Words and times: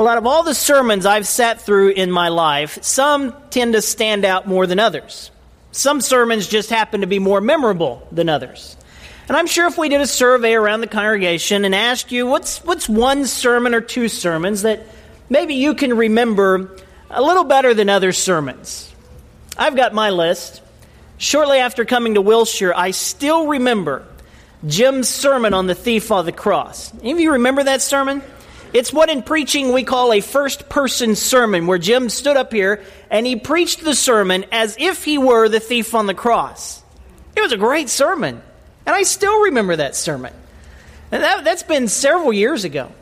Well, 0.00 0.08
out 0.08 0.16
of 0.16 0.26
all 0.26 0.44
the 0.44 0.54
sermons 0.54 1.04
I've 1.04 1.26
sat 1.26 1.60
through 1.60 1.90
in 1.90 2.10
my 2.10 2.30
life, 2.30 2.78
some 2.80 3.34
tend 3.50 3.74
to 3.74 3.82
stand 3.82 4.24
out 4.24 4.48
more 4.48 4.66
than 4.66 4.78
others. 4.78 5.30
Some 5.72 6.00
sermons 6.00 6.48
just 6.48 6.70
happen 6.70 7.02
to 7.02 7.06
be 7.06 7.18
more 7.18 7.42
memorable 7.42 8.08
than 8.10 8.30
others. 8.30 8.78
And 9.28 9.36
I'm 9.36 9.46
sure 9.46 9.66
if 9.66 9.76
we 9.76 9.90
did 9.90 10.00
a 10.00 10.06
survey 10.06 10.54
around 10.54 10.80
the 10.80 10.86
congregation 10.86 11.66
and 11.66 11.74
asked 11.74 12.12
you 12.12 12.26
what's, 12.26 12.64
what's 12.64 12.88
one 12.88 13.26
sermon 13.26 13.74
or 13.74 13.82
two 13.82 14.08
sermons 14.08 14.62
that 14.62 14.86
maybe 15.28 15.56
you 15.56 15.74
can 15.74 15.94
remember 15.94 16.78
a 17.10 17.20
little 17.20 17.44
better 17.44 17.74
than 17.74 17.90
other 17.90 18.12
sermons. 18.12 18.90
I've 19.58 19.76
got 19.76 19.92
my 19.92 20.08
list. 20.08 20.62
Shortly 21.18 21.58
after 21.58 21.84
coming 21.84 22.14
to 22.14 22.22
Wilshire, 22.22 22.72
I 22.74 22.92
still 22.92 23.48
remember 23.48 24.08
Jim's 24.66 25.10
sermon 25.10 25.52
on 25.52 25.66
the 25.66 25.74
thief 25.74 26.10
on 26.10 26.24
the 26.24 26.32
cross. 26.32 26.90
Any 27.02 27.12
of 27.12 27.20
you 27.20 27.32
remember 27.32 27.64
that 27.64 27.82
sermon? 27.82 28.22
It's 28.72 28.92
what 28.92 29.10
in 29.10 29.22
preaching 29.22 29.72
we 29.72 29.82
call 29.82 30.12
a 30.12 30.20
first 30.20 30.68
person 30.68 31.16
sermon, 31.16 31.66
where 31.66 31.78
Jim 31.78 32.08
stood 32.08 32.36
up 32.36 32.52
here 32.52 32.84
and 33.10 33.26
he 33.26 33.34
preached 33.34 33.82
the 33.82 33.94
sermon 33.94 34.44
as 34.52 34.76
if 34.78 35.04
he 35.04 35.18
were 35.18 35.48
the 35.48 35.58
thief 35.58 35.94
on 35.94 36.06
the 36.06 36.14
cross. 36.14 36.82
It 37.34 37.40
was 37.40 37.52
a 37.52 37.56
great 37.56 37.88
sermon, 37.88 38.40
and 38.86 38.94
I 38.94 39.02
still 39.02 39.42
remember 39.42 39.76
that 39.76 39.96
sermon. 39.96 40.32
And 41.10 41.22
that, 41.22 41.44
has 41.46 41.64
been 41.64 41.88
several 41.88 42.32
years 42.32 42.64
ago. 42.64 42.92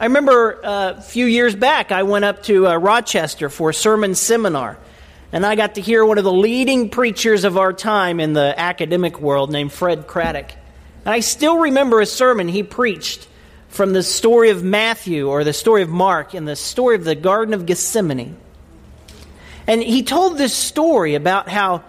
I 0.00 0.04
remember 0.04 0.64
uh, 0.64 0.94
a 0.96 1.02
few 1.02 1.26
years 1.26 1.54
back, 1.54 1.92
I 1.92 2.02
went 2.04 2.24
up 2.24 2.42
to 2.44 2.66
uh, 2.66 2.76
Rochester 2.76 3.50
for 3.50 3.70
a 3.70 3.74
sermon 3.74 4.14
seminar, 4.14 4.78
and 5.32 5.44
I 5.44 5.54
got 5.54 5.74
to 5.74 5.82
hear 5.82 6.04
one 6.04 6.16
of 6.16 6.24
the 6.24 6.32
leading 6.32 6.88
preachers 6.88 7.44
of 7.44 7.58
our 7.58 7.74
time 7.74 8.20
in 8.20 8.32
the 8.32 8.54
academic 8.56 9.20
world 9.20 9.52
named 9.52 9.72
Fred 9.72 10.06
Craddock. 10.06 10.52
And 11.04 11.12
I 11.12 11.20
still 11.20 11.58
remember 11.58 12.00
a 12.00 12.06
sermon 12.06 12.48
he 12.48 12.62
preached 12.62 13.28
from 13.74 13.92
the 13.92 14.04
story 14.04 14.50
of 14.50 14.62
Matthew 14.62 15.28
or 15.28 15.42
the 15.42 15.52
story 15.52 15.82
of 15.82 15.88
Mark 15.88 16.32
and 16.32 16.46
the 16.46 16.54
story 16.54 16.94
of 16.94 17.02
the 17.02 17.16
Garden 17.16 17.52
of 17.52 17.66
Gethsemane. 17.66 18.36
And 19.66 19.82
he 19.82 20.04
told 20.04 20.38
this 20.38 20.54
story 20.54 21.16
about 21.16 21.48
how 21.48 21.82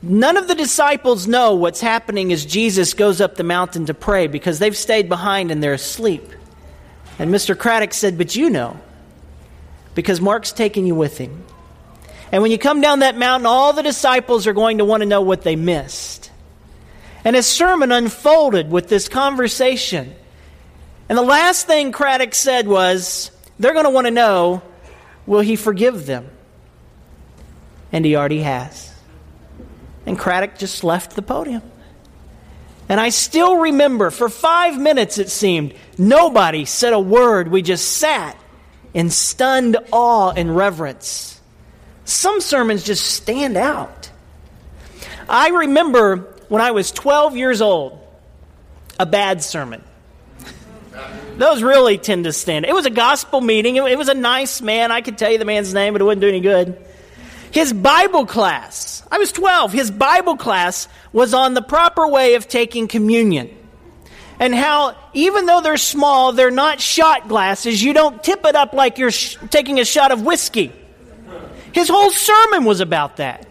none 0.00 0.36
of 0.36 0.46
the 0.46 0.54
disciples 0.54 1.26
know 1.26 1.56
what's 1.56 1.80
happening 1.80 2.32
as 2.32 2.46
Jesus 2.46 2.94
goes 2.94 3.20
up 3.20 3.34
the 3.34 3.42
mountain 3.42 3.86
to 3.86 3.94
pray 3.94 4.28
because 4.28 4.60
they've 4.60 4.76
stayed 4.76 5.08
behind 5.08 5.50
and 5.50 5.60
they're 5.60 5.72
asleep. 5.72 6.22
And 7.18 7.34
Mr. 7.34 7.58
Craddock 7.58 7.94
said, 7.94 8.16
But 8.16 8.36
you 8.36 8.48
know, 8.48 8.78
because 9.96 10.20
Mark's 10.20 10.52
taking 10.52 10.86
you 10.86 10.94
with 10.94 11.18
him. 11.18 11.44
And 12.30 12.42
when 12.42 12.52
you 12.52 12.58
come 12.58 12.80
down 12.80 13.00
that 13.00 13.18
mountain, 13.18 13.46
all 13.46 13.72
the 13.72 13.82
disciples 13.82 14.46
are 14.46 14.52
going 14.52 14.78
to 14.78 14.84
want 14.84 15.00
to 15.00 15.08
know 15.08 15.22
what 15.22 15.42
they 15.42 15.56
missed. 15.56 16.30
And 17.24 17.34
his 17.34 17.48
sermon 17.48 17.90
unfolded 17.90 18.70
with 18.70 18.88
this 18.88 19.08
conversation 19.08 20.14
and 21.12 21.18
the 21.18 21.22
last 21.22 21.66
thing 21.66 21.92
Craddock 21.92 22.34
said 22.34 22.66
was, 22.66 23.30
they're 23.58 23.74
going 23.74 23.84
to 23.84 23.90
want 23.90 24.06
to 24.06 24.10
know, 24.10 24.62
will 25.26 25.42
he 25.42 25.56
forgive 25.56 26.06
them? 26.06 26.30
And 27.92 28.02
he 28.02 28.16
already 28.16 28.40
has. 28.40 28.94
And 30.06 30.18
Craddock 30.18 30.56
just 30.56 30.82
left 30.82 31.14
the 31.14 31.20
podium. 31.20 31.60
And 32.88 32.98
I 32.98 33.10
still 33.10 33.58
remember, 33.58 34.10
for 34.10 34.30
five 34.30 34.80
minutes 34.80 35.18
it 35.18 35.28
seemed, 35.28 35.74
nobody 35.98 36.64
said 36.64 36.94
a 36.94 36.98
word. 36.98 37.48
We 37.48 37.60
just 37.60 37.98
sat 37.98 38.34
in 38.94 39.10
stunned 39.10 39.76
awe 39.90 40.32
and 40.34 40.56
reverence. 40.56 41.38
Some 42.06 42.40
sermons 42.40 42.84
just 42.84 43.06
stand 43.06 43.58
out. 43.58 44.10
I 45.28 45.50
remember 45.50 46.38
when 46.48 46.62
I 46.62 46.70
was 46.70 46.90
12 46.90 47.36
years 47.36 47.60
old, 47.60 48.00
a 48.98 49.04
bad 49.04 49.42
sermon. 49.42 49.84
Those 51.42 51.60
really 51.60 51.98
tend 51.98 52.22
to 52.22 52.32
stand. 52.32 52.66
It 52.66 52.72
was 52.72 52.86
a 52.86 52.90
gospel 52.90 53.40
meeting. 53.40 53.74
It, 53.74 53.98
was 53.98 54.08
a 54.08 54.14
nice 54.14 54.62
man. 54.62 54.92
I 54.92 55.00
could 55.00 55.18
tell 55.18 55.28
you 55.28 55.38
the 55.38 55.44
man's 55.44 55.74
name, 55.74 55.92
but 55.92 56.00
it 56.00 56.04
wouldn't 56.04 56.20
do 56.20 56.28
any 56.28 56.38
good. 56.38 56.80
His 57.50 57.72
Bible 57.72 58.26
class, 58.26 59.02
I 59.10 59.18
was 59.18 59.32
12, 59.32 59.72
his 59.72 59.90
Bible 59.90 60.36
class 60.36 60.86
was 61.12 61.34
on 61.34 61.54
the 61.54 61.60
proper 61.60 62.06
way 62.06 62.36
of 62.36 62.46
taking 62.46 62.86
communion. 62.86 63.50
And 64.38 64.54
how, 64.54 64.96
even 65.14 65.46
though 65.46 65.60
they're 65.60 65.78
small, 65.78 66.32
they're 66.32 66.52
not 66.52 66.80
shot 66.80 67.26
glasses. 67.26 67.82
You 67.82 67.92
don't 67.92 68.22
tip 68.22 68.44
it 68.44 68.54
up 68.54 68.72
like 68.72 68.98
you're 68.98 69.10
sh- 69.10 69.36
taking 69.50 69.80
a 69.80 69.84
shot 69.84 70.12
of 70.12 70.22
whiskey. 70.22 70.70
His 71.72 71.88
whole 71.88 72.12
sermon 72.12 72.62
was 72.62 72.78
about 72.78 73.16
that. 73.16 73.48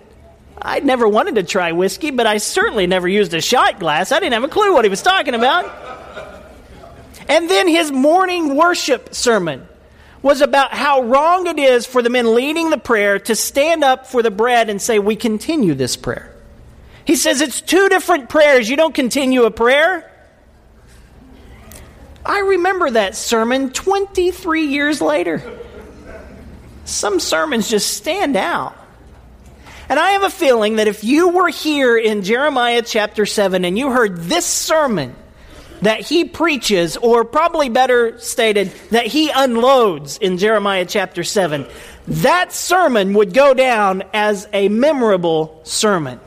I'd 0.61 0.85
never 0.85 1.09
wanted 1.09 1.35
to 1.35 1.43
try 1.43 1.73
whiskey, 1.73 2.11
but 2.11 2.25
I 2.25 2.37
certainly 2.37 2.87
never 2.87 3.09
used 3.09 3.33
a 3.33 3.41
shot 3.41 3.81
glass. 3.81 4.13
I 4.13 4.21
didn't 4.21 4.35
have 4.35 4.45
a 4.45 4.47
clue 4.47 4.73
what 4.73 4.85
he 4.85 4.89
was 4.89 5.01
talking 5.01 5.33
about. 5.33 5.90
And 7.31 7.49
then 7.49 7.69
his 7.69 7.93
morning 7.93 8.57
worship 8.57 9.15
sermon 9.15 9.65
was 10.21 10.41
about 10.41 10.73
how 10.73 11.03
wrong 11.03 11.47
it 11.47 11.57
is 11.57 11.85
for 11.85 12.01
the 12.01 12.09
men 12.09 12.35
leading 12.35 12.71
the 12.71 12.77
prayer 12.77 13.19
to 13.19 13.35
stand 13.35 13.85
up 13.85 14.05
for 14.05 14.21
the 14.21 14.29
bread 14.29 14.69
and 14.69 14.81
say, 14.81 14.99
We 14.99 15.15
continue 15.15 15.73
this 15.73 15.95
prayer. 15.95 16.35
He 17.05 17.15
says 17.15 17.39
it's 17.39 17.61
two 17.61 17.87
different 17.87 18.27
prayers. 18.27 18.69
You 18.69 18.75
don't 18.75 18.93
continue 18.93 19.45
a 19.45 19.51
prayer. 19.51 20.11
I 22.25 22.39
remember 22.39 22.91
that 22.91 23.15
sermon 23.15 23.71
23 23.71 24.65
years 24.65 24.99
later. 24.99 25.57
Some 26.83 27.21
sermons 27.21 27.69
just 27.69 27.95
stand 27.95 28.35
out. 28.35 28.75
And 29.87 29.97
I 29.97 30.11
have 30.11 30.23
a 30.23 30.29
feeling 30.29 30.75
that 30.75 30.89
if 30.89 31.05
you 31.05 31.29
were 31.29 31.47
here 31.47 31.97
in 31.97 32.23
Jeremiah 32.23 32.81
chapter 32.81 33.25
7 33.25 33.63
and 33.63 33.77
you 33.77 33.89
heard 33.89 34.17
this 34.17 34.45
sermon, 34.45 35.15
that 35.81 36.01
he 36.01 36.25
preaches, 36.25 36.97
or 36.97 37.25
probably 37.25 37.69
better 37.69 38.19
stated, 38.19 38.71
that 38.91 39.07
he 39.07 39.29
unloads 39.29 40.17
in 40.17 40.37
Jeremiah 40.37 40.85
chapter 40.85 41.23
7, 41.23 41.65
that 42.07 42.53
sermon 42.53 43.13
would 43.13 43.33
go 43.33 43.53
down 43.53 44.03
as 44.13 44.47
a 44.53 44.69
memorable 44.69 45.61
sermon. 45.63 46.19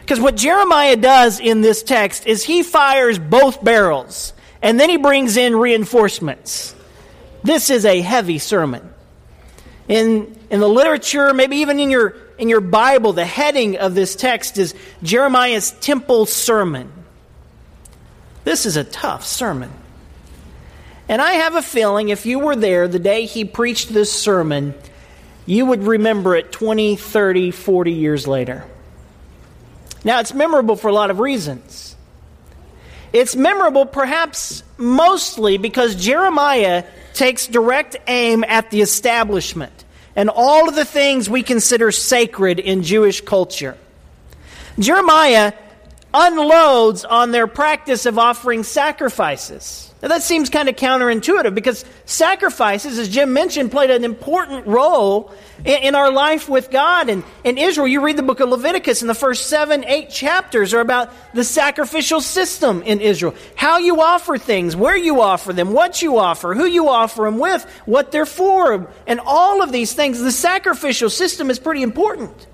Because 0.00 0.20
what 0.20 0.36
Jeremiah 0.36 0.96
does 0.96 1.40
in 1.40 1.60
this 1.60 1.82
text 1.82 2.26
is 2.26 2.44
he 2.44 2.62
fires 2.62 3.18
both 3.18 3.62
barrels, 3.62 4.32
and 4.60 4.78
then 4.78 4.90
he 4.90 4.96
brings 4.96 5.36
in 5.36 5.56
reinforcements. 5.56 6.74
This 7.42 7.70
is 7.70 7.84
a 7.84 8.00
heavy 8.00 8.38
sermon. 8.38 8.88
In, 9.88 10.38
in 10.50 10.60
the 10.60 10.68
literature, 10.68 11.34
maybe 11.34 11.58
even 11.58 11.80
in 11.80 11.90
your, 11.90 12.14
in 12.38 12.48
your 12.48 12.60
Bible, 12.60 13.12
the 13.12 13.24
heading 13.24 13.78
of 13.78 13.94
this 13.94 14.14
text 14.14 14.58
is 14.58 14.74
Jeremiah's 15.02 15.72
Temple 15.72 16.26
Sermon. 16.26 16.92
This 18.44 18.66
is 18.66 18.76
a 18.76 18.84
tough 18.84 19.24
sermon. 19.24 19.70
And 21.08 21.20
I 21.20 21.32
have 21.32 21.56
a 21.56 21.62
feeling 21.62 22.08
if 22.08 22.26
you 22.26 22.38
were 22.38 22.56
there 22.56 22.88
the 22.88 22.98
day 22.98 23.26
he 23.26 23.44
preached 23.44 23.92
this 23.92 24.12
sermon, 24.12 24.74
you 25.46 25.66
would 25.66 25.82
remember 25.82 26.34
it 26.36 26.52
20, 26.52 26.96
30, 26.96 27.50
40 27.50 27.92
years 27.92 28.26
later. 28.26 28.64
Now, 30.04 30.20
it's 30.20 30.34
memorable 30.34 30.76
for 30.76 30.88
a 30.88 30.92
lot 30.92 31.10
of 31.10 31.20
reasons. 31.20 31.96
It's 33.12 33.36
memorable 33.36 33.84
perhaps 33.86 34.62
mostly 34.78 35.58
because 35.58 35.94
Jeremiah 35.96 36.84
takes 37.14 37.46
direct 37.46 37.96
aim 38.06 38.42
at 38.44 38.70
the 38.70 38.80
establishment 38.80 39.84
and 40.16 40.30
all 40.30 40.68
of 40.68 40.74
the 40.74 40.84
things 40.84 41.28
we 41.28 41.42
consider 41.42 41.92
sacred 41.92 42.58
in 42.58 42.82
Jewish 42.82 43.20
culture. 43.20 43.76
Jeremiah 44.78 45.52
unloads 46.14 47.04
on 47.04 47.30
their 47.30 47.46
practice 47.46 48.06
of 48.06 48.18
offering 48.18 48.62
sacrifices. 48.62 49.92
Now, 50.02 50.08
that 50.08 50.24
seems 50.24 50.50
kind 50.50 50.68
of 50.68 50.74
counterintuitive 50.74 51.54
because 51.54 51.84
sacrifices, 52.06 52.98
as 52.98 53.08
Jim 53.08 53.32
mentioned, 53.32 53.70
played 53.70 53.90
an 53.90 54.02
important 54.02 54.66
role 54.66 55.32
in, 55.64 55.82
in, 55.84 55.94
our 55.94 56.10
life 56.10 56.48
with 56.48 56.72
God. 56.72 57.08
And 57.08 57.22
in 57.44 57.56
Israel, 57.56 57.86
you 57.86 58.04
read 58.04 58.16
the 58.16 58.24
book 58.24 58.40
of 58.40 58.48
Leviticus, 58.48 59.02
and 59.02 59.08
the 59.08 59.14
first 59.14 59.46
seven, 59.46 59.84
eight 59.84 60.10
chapters 60.10 60.74
are 60.74 60.80
about 60.80 61.12
the 61.34 61.44
sacrificial 61.44 62.20
system 62.20 62.82
in 62.82 63.00
Israel. 63.00 63.36
How 63.54 63.78
you 63.78 64.00
offer 64.00 64.38
things, 64.38 64.74
where 64.74 64.96
you 64.96 65.20
offer 65.20 65.52
them, 65.52 65.72
what 65.72 66.02
you 66.02 66.18
offer, 66.18 66.52
who 66.52 66.66
you 66.66 66.88
offer 66.88 67.22
them 67.22 67.38
with, 67.38 67.64
what 67.84 68.10
they're 68.10 68.26
for, 68.26 68.90
and 69.06 69.20
all 69.20 69.62
of 69.62 69.70
these 69.70 69.94
things. 69.94 70.18
The 70.18 70.32
sacrificial 70.32 71.10
system 71.10 71.48
is 71.48 71.60
pretty 71.60 71.82
important. 71.82 72.48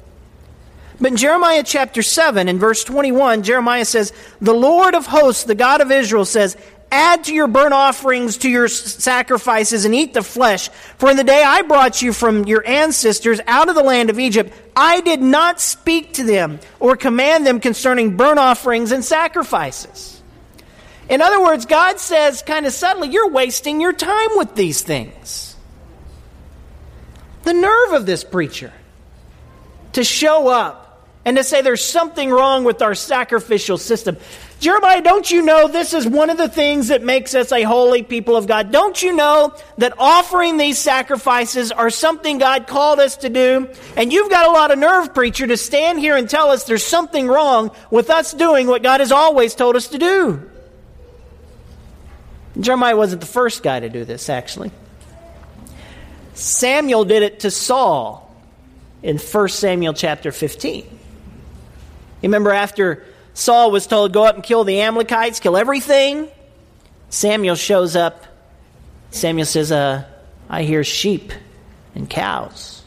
But 1.01 1.13
in 1.13 1.17
Jeremiah 1.17 1.63
chapter 1.63 2.03
7 2.03 2.49
and 2.49 2.59
verse 2.59 2.83
21, 2.83 3.45
Jeremiah 3.45 3.85
says, 3.85 4.13
The 4.41 4.53
Lord 4.53 4.95
of 4.95 5.07
hosts, 5.07 5.45
the 5.45 5.55
God 5.55 5.81
of 5.81 5.93
Israel, 5.93 6.25
says, 6.25 6.57
Add 6.91 7.25
to 7.25 7.35
your 7.35 7.49
burnt 7.49 7.75
offerings 7.75 8.39
to 8.39 8.51
your 8.51 8.67
sacrifices 8.67 9.85
and 9.85 9.95
eat 9.95 10.15
the 10.15 10.23
flesh. 10.23 10.71
For 10.97 11.11
in 11.11 11.19
the 11.19 11.25
day 11.25 11.43
I 11.45 11.63
brought 11.63 12.01
you 12.01 12.13
from 12.13 12.47
your 12.47 12.67
ancestors 12.67 13.41
out 13.47 13.69
of 13.69 13.75
the 13.75 13.83
land 13.83 14.09
of 14.09 14.19
Egypt, 14.19 14.53
I 14.75 15.03
did 15.03 15.21
not 15.21 15.61
speak 15.61 16.15
to 16.15 16.25
them 16.25 16.61
or 16.81 16.97
command 16.97 17.47
them 17.47 17.61
concerning 17.61 18.17
burnt 18.17 18.39
offerings 18.39 18.91
and 18.91 19.05
sacrifices. 19.05 20.21
In 21.11 21.21
other 21.21 21.43
words, 21.43 21.67
God 21.67 22.01
says 22.01 22.43
kind 22.43 22.67
of 22.67 22.73
subtly, 22.73 23.11
You're 23.11 23.31
wasting 23.31 23.81
your 23.81 23.93
time 23.93 24.31
with 24.37 24.55
these 24.55 24.81
things. 24.81 25.57
The 27.43 27.53
nerve 27.53 27.93
of 27.93 28.07
this 28.07 28.25
preacher 28.25 28.73
to 29.93 30.05
show 30.05 30.49
up 30.49 30.88
and 31.29 31.37
to 31.37 31.45
say 31.45 31.61
there's 31.61 31.85
something 31.85 32.31
wrong 32.31 32.65
with 32.65 32.81
our 32.81 32.95
sacrificial 32.95 33.77
system. 33.77 34.17
Jeremiah, 34.61 35.03
don't 35.03 35.31
you 35.31 35.43
know 35.43 35.69
this 35.69 35.93
is 35.93 36.07
one 36.07 36.31
of 36.31 36.39
the 36.39 36.49
things 36.49 36.89
that 36.89 37.03
makes 37.03 37.35
us 37.35 37.53
a 37.53 37.65
holy 37.65 38.03
people 38.03 38.35
of 38.35 38.47
God? 38.47 38.73
Don't 38.73 39.03
you 39.03 39.15
know 39.15 39.55
that 39.77 39.93
offering 39.99 40.57
these 40.57 40.79
sacrifices 40.79 41.71
are 41.71 41.91
something 41.91 42.39
God 42.39 42.67
called 42.67 42.99
us 42.99 43.19
to 43.19 43.29
do? 43.29 43.69
And 43.95 44.11
you've 44.11 44.31
got 44.31 44.47
a 44.47 44.53
lot 44.53 44.71
of 44.71 44.79
nerve, 44.79 45.13
preacher, 45.13 45.47
to 45.47 45.59
stand 45.59 45.99
here 45.99 46.17
and 46.17 46.31
tell 46.31 46.49
us 46.49 46.65
there's 46.65 46.83
something 46.83 47.27
wrong 47.29 47.73
with 47.91 48.09
us 48.09 48.33
doing 48.33 48.67
what 48.67 48.83
God 48.83 49.01
has 49.01 49.13
always 49.13 49.55
told 49.55 49.77
us 49.77 49.89
to 49.89 49.99
do. 49.99 50.51
Jeremiah 52.59 52.97
wasn't 52.97 53.21
the 53.21 53.27
first 53.27 53.63
guy 53.63 53.81
to 53.81 53.91
do 53.91 54.07
this, 54.07 54.31
actually. 54.31 54.71
Samuel 56.33 57.05
did 57.05 57.23
it 57.23 57.41
to 57.41 57.51
Saul 57.51 58.35
in 59.03 59.19
1 59.19 59.49
Samuel 59.51 59.93
chapter 59.93 60.33
15. 60.33 60.98
Remember 62.29 62.53
after 62.53 63.05
Saul 63.33 63.71
was 63.71 63.87
told, 63.87 64.13
go 64.13 64.25
up 64.25 64.35
and 64.35 64.45
kill 64.45 64.63
the 64.63 64.83
Amalekites, 64.83 65.41
kill 65.41 65.57
everything? 65.57 66.29
Samuel 67.09 67.55
shows 67.55 67.97
up. 67.97 68.23
Samuel 69.11 69.47
says, 69.47 69.73
uh, 69.73 70.05
I 70.47 70.63
hear 70.65 70.85
sheep 70.85 71.33
and 71.95 72.09
cows. 72.09 72.83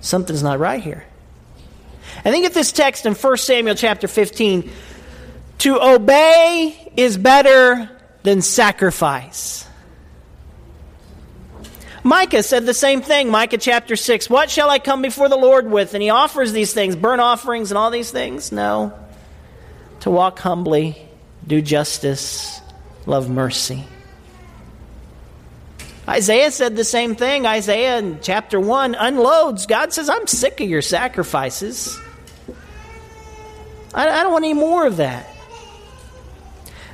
Something's 0.00 0.42
not 0.42 0.58
right 0.58 0.82
here. 0.82 1.04
I 2.24 2.32
think 2.32 2.44
at 2.44 2.54
this 2.54 2.72
text 2.72 3.06
in 3.06 3.14
1 3.14 3.36
Samuel 3.36 3.76
chapter 3.76 4.08
15, 4.08 4.68
to 5.58 5.80
obey 5.80 6.92
is 6.96 7.16
better 7.16 7.88
than 8.24 8.42
sacrifice. 8.42 9.67
Micah 12.08 12.42
said 12.42 12.64
the 12.64 12.72
same 12.72 13.02
thing, 13.02 13.30
Micah 13.30 13.58
chapter 13.58 13.94
6. 13.94 14.30
What 14.30 14.50
shall 14.50 14.70
I 14.70 14.78
come 14.78 15.02
before 15.02 15.28
the 15.28 15.36
Lord 15.36 15.70
with? 15.70 15.92
And 15.92 16.02
he 16.02 16.08
offers 16.08 16.52
these 16.52 16.72
things, 16.72 16.96
burnt 16.96 17.20
offerings 17.20 17.70
and 17.70 17.76
all 17.76 17.90
these 17.90 18.10
things. 18.10 18.50
No. 18.50 18.98
To 20.00 20.10
walk 20.10 20.38
humbly, 20.38 20.96
do 21.46 21.60
justice, 21.60 22.62
love 23.04 23.28
mercy. 23.28 23.84
Isaiah 26.08 26.50
said 26.50 26.76
the 26.76 26.84
same 26.84 27.14
thing. 27.14 27.44
Isaiah 27.44 27.98
in 27.98 28.20
chapter 28.22 28.58
1 28.58 28.94
unloads. 28.94 29.66
God 29.66 29.92
says, 29.92 30.08
I'm 30.08 30.26
sick 30.26 30.62
of 30.62 30.68
your 30.68 30.80
sacrifices. 30.80 32.00
I, 33.92 34.08
I 34.08 34.22
don't 34.22 34.32
want 34.32 34.46
any 34.46 34.54
more 34.54 34.86
of 34.86 34.96
that. 34.96 35.28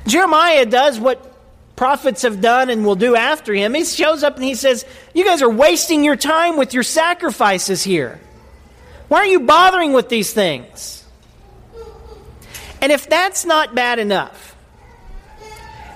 Jeremiah 0.05 0.65
does 0.65 0.99
what 0.99 1.34
prophets 1.75 2.21
have 2.21 2.41
done 2.41 2.69
and 2.69 2.85
will 2.85 2.95
do 2.95 3.15
after 3.15 3.53
him. 3.53 3.73
He 3.73 3.83
shows 3.83 4.23
up 4.23 4.35
and 4.35 4.43
he 4.43 4.55
says, 4.55 4.85
You 5.13 5.25
guys 5.25 5.41
are 5.41 5.49
wasting 5.49 6.03
your 6.03 6.15
time 6.15 6.57
with 6.57 6.73
your 6.73 6.83
sacrifices 6.83 7.83
here. 7.83 8.19
Why 9.07 9.19
are 9.19 9.25
you 9.27 9.41
bothering 9.41 9.93
with 9.93 10.09
these 10.09 10.33
things? 10.33 11.03
And 12.81 12.91
if 12.91 13.09
that's 13.09 13.45
not 13.45 13.75
bad 13.75 13.99
enough, 13.99 14.55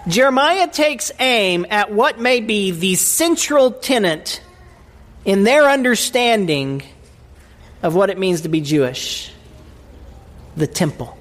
Jeremiah 0.07 0.67
takes 0.67 1.11
aim 1.19 1.65
at 1.69 1.91
what 1.91 2.19
may 2.19 2.39
be 2.39 2.71
the 2.71 2.95
central 2.95 3.71
tenet 3.71 4.41
in 5.25 5.43
their 5.43 5.69
understanding 5.69 6.81
of 7.83 7.95
what 7.95 8.09
it 8.09 8.17
means 8.17 8.41
to 8.41 8.49
be 8.49 8.61
Jewish 8.61 9.31
the 10.57 10.67
temple. 10.67 11.18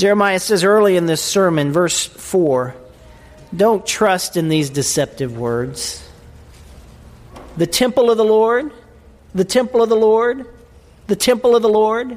Jeremiah 0.00 0.40
says 0.40 0.64
early 0.64 0.96
in 0.96 1.04
this 1.04 1.22
sermon, 1.22 1.72
verse 1.72 2.06
4, 2.06 2.74
don't 3.54 3.84
trust 3.84 4.38
in 4.38 4.48
these 4.48 4.70
deceptive 4.70 5.36
words. 5.36 6.02
The 7.58 7.66
temple 7.66 8.10
of 8.10 8.16
the 8.16 8.24
Lord, 8.24 8.72
the 9.34 9.44
temple 9.44 9.82
of 9.82 9.90
the 9.90 9.96
Lord, 9.96 10.46
the 11.06 11.16
temple 11.16 11.54
of 11.54 11.60
the 11.60 11.68
Lord. 11.68 12.16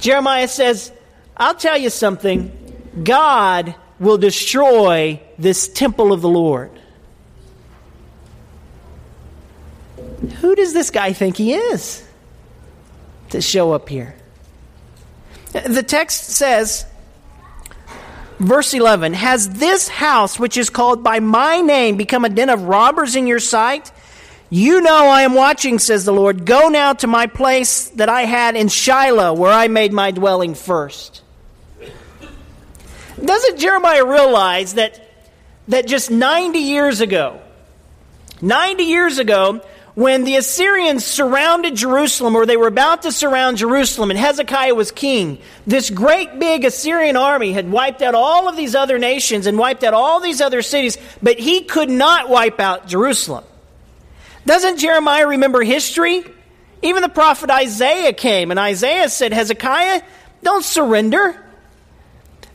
Jeremiah 0.00 0.48
says, 0.48 0.92
I'll 1.34 1.54
tell 1.54 1.78
you 1.78 1.88
something. 1.88 2.52
God 3.02 3.74
will 3.98 4.18
destroy 4.18 5.18
this 5.38 5.66
temple 5.66 6.12
of 6.12 6.20
the 6.20 6.28
Lord. 6.28 6.70
Who 10.42 10.54
does 10.54 10.74
this 10.74 10.90
guy 10.90 11.14
think 11.14 11.38
he 11.38 11.54
is 11.54 12.06
to 13.30 13.40
show 13.40 13.72
up 13.72 13.88
here? 13.88 14.14
The 15.52 15.82
text 15.82 16.30
says, 16.30 16.86
verse 18.38 18.72
11 18.74 19.14
Has 19.14 19.48
this 19.50 19.88
house, 19.88 20.38
which 20.38 20.56
is 20.56 20.70
called 20.70 21.04
by 21.04 21.20
my 21.20 21.60
name, 21.60 21.96
become 21.96 22.24
a 22.24 22.28
den 22.28 22.48
of 22.48 22.62
robbers 22.62 23.16
in 23.16 23.26
your 23.26 23.40
sight? 23.40 23.92
You 24.48 24.82
know 24.82 25.06
I 25.06 25.22
am 25.22 25.34
watching, 25.34 25.78
says 25.78 26.04
the 26.04 26.12
Lord. 26.12 26.44
Go 26.44 26.68
now 26.68 26.92
to 26.94 27.06
my 27.06 27.26
place 27.26 27.88
that 27.90 28.10
I 28.10 28.22
had 28.22 28.54
in 28.54 28.68
Shiloh, 28.68 29.32
where 29.32 29.52
I 29.52 29.68
made 29.68 29.94
my 29.94 30.10
dwelling 30.10 30.54
first. 30.54 31.22
Doesn't 33.22 33.58
Jeremiah 33.58 34.04
realize 34.04 34.74
that, 34.74 35.08
that 35.68 35.86
just 35.86 36.10
90 36.10 36.58
years 36.58 37.00
ago, 37.00 37.40
90 38.42 38.82
years 38.82 39.18
ago, 39.18 39.62
when 39.94 40.24
the 40.24 40.36
Assyrians 40.36 41.04
surrounded 41.04 41.74
Jerusalem, 41.74 42.34
or 42.34 42.46
they 42.46 42.56
were 42.56 42.68
about 42.68 43.02
to 43.02 43.12
surround 43.12 43.58
Jerusalem, 43.58 44.10
and 44.10 44.18
Hezekiah 44.18 44.74
was 44.74 44.90
king, 44.90 45.38
this 45.66 45.90
great 45.90 46.38
big 46.38 46.64
Assyrian 46.64 47.16
army 47.16 47.52
had 47.52 47.70
wiped 47.70 48.00
out 48.00 48.14
all 48.14 48.48
of 48.48 48.56
these 48.56 48.74
other 48.74 48.98
nations 48.98 49.46
and 49.46 49.58
wiped 49.58 49.84
out 49.84 49.92
all 49.92 50.20
these 50.20 50.40
other 50.40 50.62
cities, 50.62 50.96
but 51.22 51.38
he 51.38 51.64
could 51.64 51.90
not 51.90 52.30
wipe 52.30 52.58
out 52.58 52.86
Jerusalem. 52.86 53.44
Doesn't 54.46 54.78
Jeremiah 54.78 55.26
remember 55.26 55.62
history? 55.62 56.24
Even 56.80 57.02
the 57.02 57.10
prophet 57.10 57.50
Isaiah 57.50 58.14
came, 58.14 58.50
and 58.50 58.58
Isaiah 58.58 59.10
said, 59.10 59.34
Hezekiah, 59.34 60.02
don't 60.42 60.64
surrender. 60.64 61.38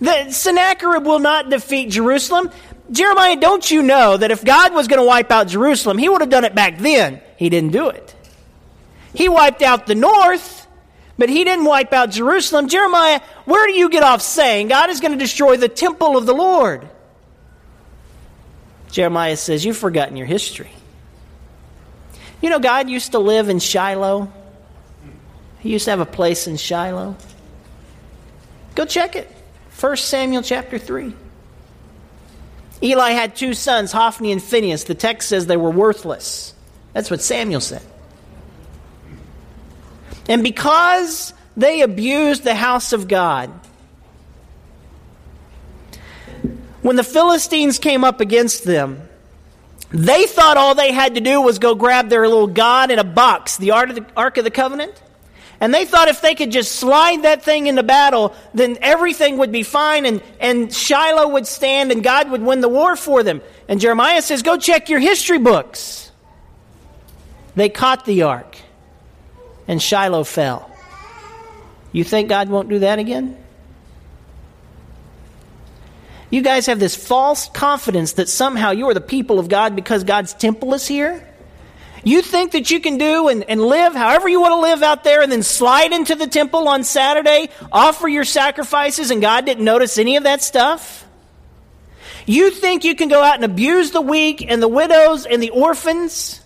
The 0.01 0.31
Sennacherib 0.31 1.06
will 1.06 1.19
not 1.19 1.50
defeat 1.50 1.92
Jerusalem. 1.92 2.50
Jeremiah, 2.92 3.36
don't 3.36 3.69
you 3.69 3.83
know 3.83 4.18
that 4.18 4.31
if 4.31 4.44
God 4.44 4.74
was 4.74 4.88
going 4.88 5.00
to 5.00 5.07
wipe 5.07 5.31
out 5.31 5.48
Jerusalem, 5.48 6.00
he 6.00 6.10
would 6.10 6.22
have 6.22 6.30
done 6.30 6.44
it 6.44 6.56
back 6.56 6.80
then? 6.80 7.22
He 7.38 7.50
didn't 7.50 7.72
do 7.72 7.89
it. 7.89 8.16
He 9.13 9.30
wiped 9.30 9.62
out 9.62 9.88
the 9.88 9.95
north, 9.95 10.68
but 11.18 11.30
he 11.30 11.44
didn't 11.44 11.66
wipe 11.66 11.94
out 11.94 12.12
Jerusalem. 12.12 12.68
Jeremiah, 12.68 13.22
where 13.45 13.66
do 13.68 13.74
you 13.74 13.89
get 13.89 14.04
off 14.04 14.22
saying 14.22 14.68
God 14.68 14.89
is 14.89 15.00
going 15.00 15.13
to 15.13 15.18
destroy 15.18 15.56
the 15.57 15.69
temple 15.69 16.18
of 16.18 16.25
the 16.25 16.34
Lord? 16.34 16.88
Jeremiah 18.92 19.38
says, 19.38 19.63
You've 19.63 19.78
forgotten 19.78 20.18
your 20.18 20.28
history. 20.28 20.72
You 22.42 22.50
know, 22.50 22.60
God 22.60 22.89
used 22.89 23.13
to 23.13 23.19
live 23.19 23.50
in 23.50 23.60
Shiloh. 23.60 24.31
He 25.60 25.72
used 25.72 25.86
to 25.86 25.92
have 25.92 26.00
a 26.00 26.06
place 26.06 26.48
in 26.48 26.57
Shiloh. 26.57 27.16
Go 28.75 28.86
check 28.86 29.16
it. 29.16 29.31
1 29.80 29.98
Samuel 29.98 30.44
chapter 30.44 30.78
3. 30.78 31.13
Eli 32.83 33.10
had 33.12 33.36
two 33.36 33.54
sons, 33.56 33.92
Hophni 33.92 34.31
and 34.31 34.42
Phinehas. 34.42 34.83
The 34.83 34.94
text 34.95 35.30
says 35.30 35.47
they 35.47 35.57
were 35.57 35.71
worthless. 35.71 36.54
That's 36.97 37.11
what 37.11 37.21
Samuel 37.21 37.61
said. 37.61 37.83
And 40.27 40.42
because 40.42 41.31
they 41.56 41.81
abused 41.81 42.44
the 42.44 42.56
house 42.56 42.92
of 42.92 43.07
God, 43.07 43.51
when 46.81 46.95
the 46.95 47.04
Philistines 47.04 47.77
came 47.77 48.04
up 48.04 48.19
against 48.19 48.63
them, 48.63 49.07
they 49.92 50.25
thought 50.25 50.57
all 50.57 50.73
they 50.73 50.92
had 50.92 51.13
to 51.13 51.21
do 51.21 51.39
was 51.39 51.59
go 51.59 51.75
grab 51.75 52.09
their 52.09 52.27
little 52.27 52.47
God 52.47 52.89
in 52.89 52.97
a 52.97 53.04
box, 53.04 53.57
the 53.57 53.69
Ark 53.69 54.37
of 54.39 54.44
the, 54.44 54.49
Covenant. 54.49 54.99
And 55.59 55.71
they 55.71 55.85
thought 55.85 56.07
if 56.07 56.21
they 56.21 56.33
could 56.33 56.51
just 56.51 56.77
slide 56.77 57.21
that 57.21 57.44
thing 57.44 57.68
into 57.68 57.83
battle, 57.83 58.33
then 58.56 58.80
everything 58.81 59.37
would 59.37 59.51
be 59.51 59.61
fine 59.61 60.07
and, 60.07 60.23
and 60.39 60.73
Shiloh 60.73 61.27
would 61.27 61.45
stand 61.45 61.92
and 61.92 62.04
God 62.04 62.31
would 62.31 62.42
win 62.42 62.61
the 62.61 62.69
war 62.69 62.95
for 62.95 63.21
them. 63.21 63.44
And 63.68 63.80
Jeremiah 63.80 64.23
says, 64.23 64.42
Go 64.42 64.57
check 64.57 64.89
your 64.89 64.99
history 64.99 65.37
books. 65.37 66.06
They 67.57 67.69
caught 67.69 68.06
the 68.06 68.21
ark, 68.21 68.56
and 69.68 69.81
Shiloh 69.81 70.23
fell. 70.23 70.69
You 71.92 72.04
think 72.04 72.30
God 72.30 72.49
won't 72.49 72.69
do 72.69 72.78
that 72.80 72.99
again? 72.99 73.35
You 76.30 76.44
guys 76.44 76.68
have 76.68 76.80
this 76.80 76.95
false 76.95 77.49
confidence 77.49 78.14
that 78.14 78.30
somehow 78.30 78.71
you 78.71 78.87
are 78.90 78.94
the 78.94 79.02
people 79.02 79.40
of 79.40 79.49
God 79.49 79.76
because 79.76 80.04
God's 80.04 80.35
temple 80.35 80.76
is 80.76 80.85
here? 80.85 81.28
You 82.04 82.21
think 82.21 82.52
that 82.52 82.69
you 82.69 82.80
can 82.80 82.99
do 82.99 83.28
and, 83.28 83.44
and 83.49 83.59
live 83.59 83.95
however 83.95 84.30
you 84.30 84.40
want 84.40 84.52
to 84.52 84.61
live 84.61 84.83
out 84.83 85.04
there 85.04 85.23
and 85.23 85.31
then 85.31 85.42
slide 85.42 85.94
into 85.94 86.14
the 86.14 86.28
temple 86.28 86.68
on 86.68 86.83
Saturday, 86.83 87.49
offer 87.71 88.07
your 88.07 88.23
sacrifices, 88.23 89.09
and 89.09 89.19
God 89.19 89.47
didn't 89.47 89.66
notice 89.66 89.97
any 89.97 90.16
of 90.16 90.26
that 90.26 90.44
stuff? 90.44 91.07
You 92.28 92.52
think 92.52 92.83
you 92.83 92.94
can 92.94 93.09
go 93.09 93.23
out 93.23 93.33
and 93.33 93.45
abuse 93.45 93.90
the 93.90 94.02
weak 94.02 94.45
and 94.47 94.61
the 94.61 94.68
widows 94.68 95.26
and 95.26 95.42
the 95.42 95.49
orphans? 95.49 96.44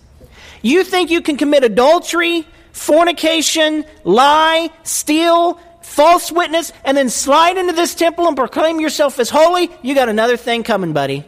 You 0.62 0.84
think 0.84 1.10
you 1.10 1.22
can 1.22 1.38
commit 1.38 1.64
adultery, 1.64 2.48
fornication, 2.72 3.86
lie, 4.04 4.70
steal, 4.84 5.60
false 5.82 6.32
witness, 6.32 6.72
and 6.86 6.96
then 6.96 7.10
slide 7.10 7.58
into 7.58 7.74
this 7.74 7.96
temple 7.96 8.28
and 8.28 8.38
proclaim 8.38 8.80
yourself 8.80 9.20
as 9.20 9.30
holy? 9.30 9.70
You 9.82 9.96
got 9.96 10.10
another 10.10 10.38
thing 10.38 10.64
coming, 10.64 10.94
buddy. 10.94 11.26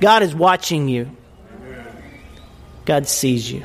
God 0.00 0.22
is 0.22 0.34
watching 0.34 0.88
you. 0.88 1.10
God 2.84 3.06
sees 3.06 3.50
you. 3.50 3.64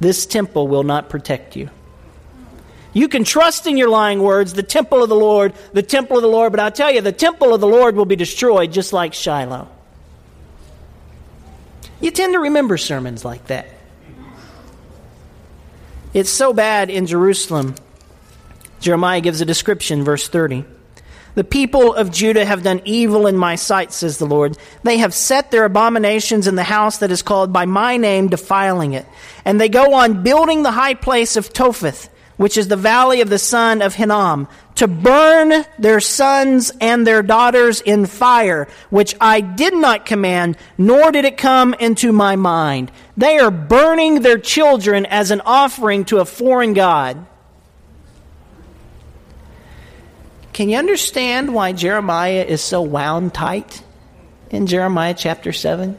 this 0.00 0.26
temple 0.26 0.68
will 0.68 0.82
not 0.82 1.08
protect 1.08 1.56
you. 1.56 1.70
You 2.92 3.08
can 3.08 3.24
trust 3.24 3.66
in 3.66 3.76
your 3.76 3.88
lying 3.88 4.22
words, 4.22 4.54
the 4.54 4.62
temple 4.62 5.02
of 5.02 5.08
the 5.08 5.16
Lord, 5.16 5.52
the 5.72 5.82
temple 5.82 6.16
of 6.16 6.22
the 6.22 6.28
Lord, 6.28 6.50
but 6.52 6.60
I'll 6.60 6.70
tell 6.70 6.90
you, 6.90 7.00
the 7.02 7.12
temple 7.12 7.54
of 7.54 7.60
the 7.60 7.66
Lord 7.66 7.94
will 7.94 8.06
be 8.06 8.16
destroyed 8.16 8.72
just 8.72 8.92
like 8.92 9.12
Shiloh. 9.12 9.68
You 12.00 12.10
tend 12.10 12.34
to 12.34 12.40
remember 12.40 12.76
sermons 12.76 13.24
like 13.24 13.46
that. 13.46 13.68
It's 16.14 16.30
so 16.30 16.52
bad 16.52 16.90
in 16.90 17.06
Jerusalem. 17.06 17.74
Jeremiah 18.80 19.20
gives 19.20 19.40
a 19.40 19.44
description, 19.44 20.04
verse 20.04 20.28
30. 20.28 20.64
The 21.34 21.44
people 21.44 21.92
of 21.92 22.10
Judah 22.10 22.44
have 22.44 22.62
done 22.62 22.80
evil 22.84 23.26
in 23.26 23.36
my 23.36 23.56
sight, 23.56 23.92
says 23.92 24.16
the 24.16 24.26
Lord. 24.26 24.56
They 24.82 24.98
have 24.98 25.12
set 25.12 25.50
their 25.50 25.64
abominations 25.64 26.46
in 26.46 26.54
the 26.54 26.62
house 26.62 26.98
that 26.98 27.10
is 27.10 27.20
called 27.20 27.52
by 27.52 27.66
my 27.66 27.98
name, 27.98 28.28
defiling 28.28 28.94
it. 28.94 29.04
And 29.44 29.60
they 29.60 29.68
go 29.68 29.94
on 29.94 30.22
building 30.22 30.62
the 30.62 30.70
high 30.70 30.94
place 30.94 31.36
of 31.36 31.52
Topheth 31.52 32.08
which 32.36 32.56
is 32.56 32.68
the 32.68 32.76
valley 32.76 33.20
of 33.20 33.30
the 33.30 33.38
son 33.38 33.82
of 33.82 33.94
Hinnom, 33.94 34.48
to 34.76 34.86
burn 34.86 35.64
their 35.78 36.00
sons 36.00 36.70
and 36.80 37.06
their 37.06 37.22
daughters 37.22 37.80
in 37.80 38.06
fire, 38.06 38.68
which 38.90 39.14
I 39.20 39.40
did 39.40 39.74
not 39.74 40.06
command, 40.06 40.56
nor 40.78 41.10
did 41.12 41.24
it 41.24 41.38
come 41.38 41.74
into 41.74 42.12
my 42.12 42.36
mind. 42.36 42.92
They 43.16 43.38
are 43.38 43.50
burning 43.50 44.20
their 44.20 44.38
children 44.38 45.06
as 45.06 45.30
an 45.30 45.40
offering 45.44 46.04
to 46.06 46.18
a 46.18 46.24
foreign 46.24 46.74
God. 46.74 47.26
Can 50.52 50.68
you 50.68 50.78
understand 50.78 51.54
why 51.54 51.72
Jeremiah 51.72 52.44
is 52.46 52.62
so 52.62 52.82
wound 52.82 53.34
tight 53.34 53.82
in 54.50 54.66
Jeremiah 54.66 55.14
chapter 55.14 55.52
7? 55.52 55.98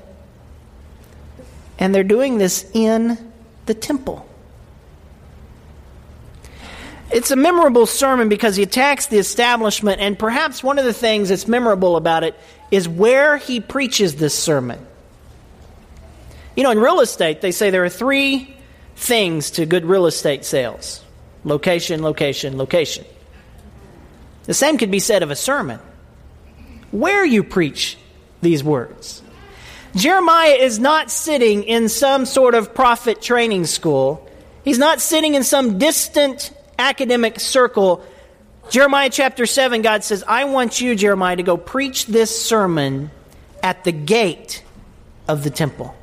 And 1.80 1.94
they're 1.94 2.04
doing 2.04 2.38
this 2.38 2.70
in 2.74 3.18
the 3.66 3.74
temple. 3.74 4.27
It's 7.10 7.32
a 7.32 7.36
memorable 7.38 7.86
sermon 7.86 8.28
because 8.28 8.56
he 8.56 8.64
attacks 8.64 9.08
the 9.08 9.18
establishment, 9.18 10.02
and 10.02 10.20
perhaps 10.20 10.62
one 10.62 10.78
of 10.78 10.86
the 10.86 10.94
things 10.94 11.30
that's 11.30 11.48
memorable 11.48 11.96
about 11.96 12.24
it 12.24 12.36
is 12.70 12.88
where 12.88 13.38
he 13.38 13.62
preaches 13.62 14.16
this 14.16 14.38
sermon. 14.38 14.86
You 16.56 16.64
know, 16.64 16.72
in 16.72 16.80
real 16.80 17.00
estate, 17.00 17.40
they 17.40 17.52
say 17.52 17.70
there 17.70 17.86
are 17.86 17.90
three 17.90 18.54
things 18.96 19.52
to 19.52 19.66
good 19.66 19.86
real 19.86 20.06
estate 20.06 20.44
sales 20.44 21.04
location, 21.44 22.02
location, 22.02 22.58
location. 22.58 23.06
The 24.46 24.54
same 24.54 24.78
could 24.78 24.92
be 24.92 25.00
said 25.00 25.24
of 25.24 25.32
a 25.32 25.36
sermon. 25.36 25.80
Where 26.92 27.26
you 27.26 27.44
preach 27.44 27.98
these 28.42 28.64
words. 28.64 29.22
Jeremiah 29.96 30.54
is 30.54 30.80
not 30.80 31.10
sitting 31.12 31.64
in 31.64 31.90
some 31.90 32.26
sort 32.26 32.56
of 32.56 32.74
prophet 32.74 33.22
training 33.22 33.66
school. 33.66 34.28
He's 34.64 34.78
not 34.78 35.00
sitting 35.00 35.36
in 35.36 35.44
some 35.44 35.78
distant 35.78 36.52
academic 36.80 37.40
circle, 37.40 38.04
Jeremiah 38.70 39.10
chapter 39.10 39.46
7, 39.46 39.82
God 39.82 40.04
says, 40.04 40.24
I 40.28 40.46
want 40.46 40.82
you, 40.82 40.96
Jeremiah, 40.96 41.36
to 41.36 41.44
go 41.44 41.58
preach 41.58 42.06
this 42.06 42.38
sermon 42.40 43.12
at 43.64 43.84
the 43.84 43.92
gate 43.92 44.64
of 45.28 45.44
the 45.44 45.50
temple. 45.50 45.96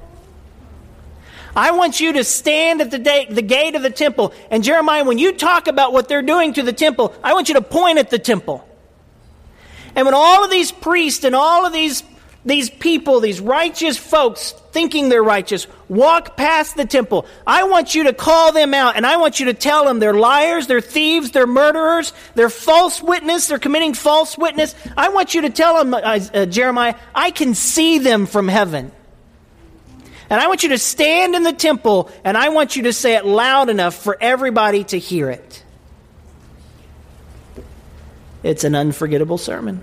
I 1.57 1.71
want 1.71 2.01
you 2.01 2.15
to 2.15 2.25
stand 2.25 2.81
at 2.81 2.91
the, 2.91 2.99
day, 2.99 3.27
the 3.31 3.43
gate 3.43 3.77
of 3.77 3.83
the 3.83 3.91
temple. 3.91 4.33
And 4.51 4.65
Jeremiah, 4.65 5.05
when 5.05 5.19
you 5.19 5.33
talk 5.33 5.69
about 5.69 5.93
what 5.93 6.09
they're 6.09 6.23
doing 6.23 6.53
to 6.55 6.63
the 6.63 6.73
temple, 6.73 7.15
I 7.23 7.35
want 7.35 7.49
you 7.49 7.55
to 7.55 7.63
point 7.63 7.99
at 7.99 8.11
the 8.11 8.19
temple. 8.19 8.67
And 9.95 10.05
when 10.07 10.15
all 10.15 10.45
of 10.45 10.51
these 10.51 10.73
priests 10.73 11.25
and 11.25 11.35
all 11.35 11.65
of 11.65 11.73
these 11.73 12.03
these 12.45 12.69
people, 12.69 13.21
these 13.21 13.41
righteous 13.41 13.97
folks, 13.97 14.53
thinking 14.73 15.09
they're 15.09 15.23
righteous, 15.23 15.67
walk 15.89 16.37
past 16.37 16.77
the 16.77 16.85
temple. 16.85 17.27
I 17.47 17.65
want 17.65 17.95
you 17.95 18.05
to 18.05 18.13
call 18.13 18.53
them 18.53 18.75
out 18.75 18.97
and 18.97 19.07
I 19.07 19.17
want 19.17 19.41
you 19.41 19.47
to 19.47 19.55
tell 19.55 19.85
them 19.85 19.99
they're 19.99 20.13
liars, 20.13 20.67
they're 20.67 20.83
thieves, 20.83 21.31
they're 21.31 21.47
murderers, 21.47 22.13
they're 22.35 22.51
false 22.51 23.03
witness, 23.03 23.47
they're 23.47 23.59
committing 23.59 23.95
false 23.95 24.37
witness. 24.37 24.75
I 24.97 25.09
want 25.09 25.35
you 25.35 25.43
to 25.43 25.51
tell 25.51 25.83
them, 25.83 25.95
uh, 25.95 25.99
uh, 25.99 26.47
Jeremiah, 26.47 26.97
I 27.15 27.31
can 27.31 27.55
see 27.55 27.99
them 27.99 28.27
from 28.27 28.49
heaven. 28.49 28.93
And 30.29 30.41
I 30.41 30.49
want 30.49 30.63
you 30.63 30.71
to 30.71 30.79
stand 30.79 31.35
in 31.35 31.45
the 31.45 31.53
temple 31.53 32.11
and 32.25 32.37
I 32.37 32.51
want 32.51 32.77
you 32.77 32.85
to 32.85 32.93
say 32.93 33.15
it 33.15 33.25
loud 33.25 33.71
enough 33.71 33.95
for 33.95 34.19
everybody 34.21 34.85
to 34.85 34.99
hear 34.99 35.31
it. 35.31 35.63
It's 38.43 38.65
an 38.65 38.75
unforgettable 38.75 39.39
sermon. 39.39 39.83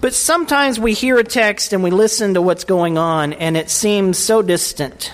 But 0.00 0.14
sometimes 0.14 0.80
we 0.80 0.94
hear 0.94 1.18
a 1.18 1.24
text 1.24 1.74
and 1.74 1.82
we 1.82 1.90
listen 1.90 2.34
to 2.34 2.42
what's 2.42 2.64
going 2.64 2.96
on, 2.96 3.34
and 3.34 3.56
it 3.56 3.68
seems 3.68 4.16
so 4.16 4.40
distant. 4.40 5.12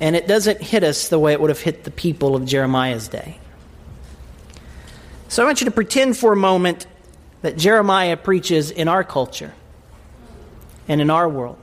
And 0.00 0.16
it 0.16 0.26
doesn't 0.26 0.60
hit 0.60 0.82
us 0.82 1.08
the 1.08 1.18
way 1.18 1.32
it 1.32 1.40
would 1.40 1.50
have 1.50 1.60
hit 1.60 1.84
the 1.84 1.90
people 1.90 2.34
of 2.34 2.44
Jeremiah's 2.44 3.06
day. 3.06 3.38
So 5.28 5.44
I 5.44 5.46
want 5.46 5.60
you 5.60 5.66
to 5.66 5.70
pretend 5.70 6.16
for 6.16 6.32
a 6.32 6.36
moment 6.36 6.88
that 7.42 7.56
Jeremiah 7.56 8.16
preaches 8.16 8.72
in 8.72 8.88
our 8.88 9.04
culture 9.04 9.52
and 10.88 11.00
in 11.00 11.08
our 11.08 11.28
world. 11.28 11.58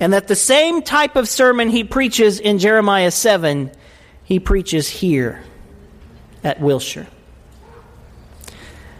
And 0.00 0.12
that 0.12 0.26
the 0.26 0.34
same 0.34 0.82
type 0.82 1.14
of 1.14 1.28
sermon 1.28 1.68
he 1.68 1.84
preaches 1.84 2.40
in 2.40 2.58
Jeremiah 2.58 3.12
7, 3.12 3.70
he 4.24 4.40
preaches 4.40 4.88
here 4.88 5.44
at 6.42 6.60
Wilshire. 6.60 7.06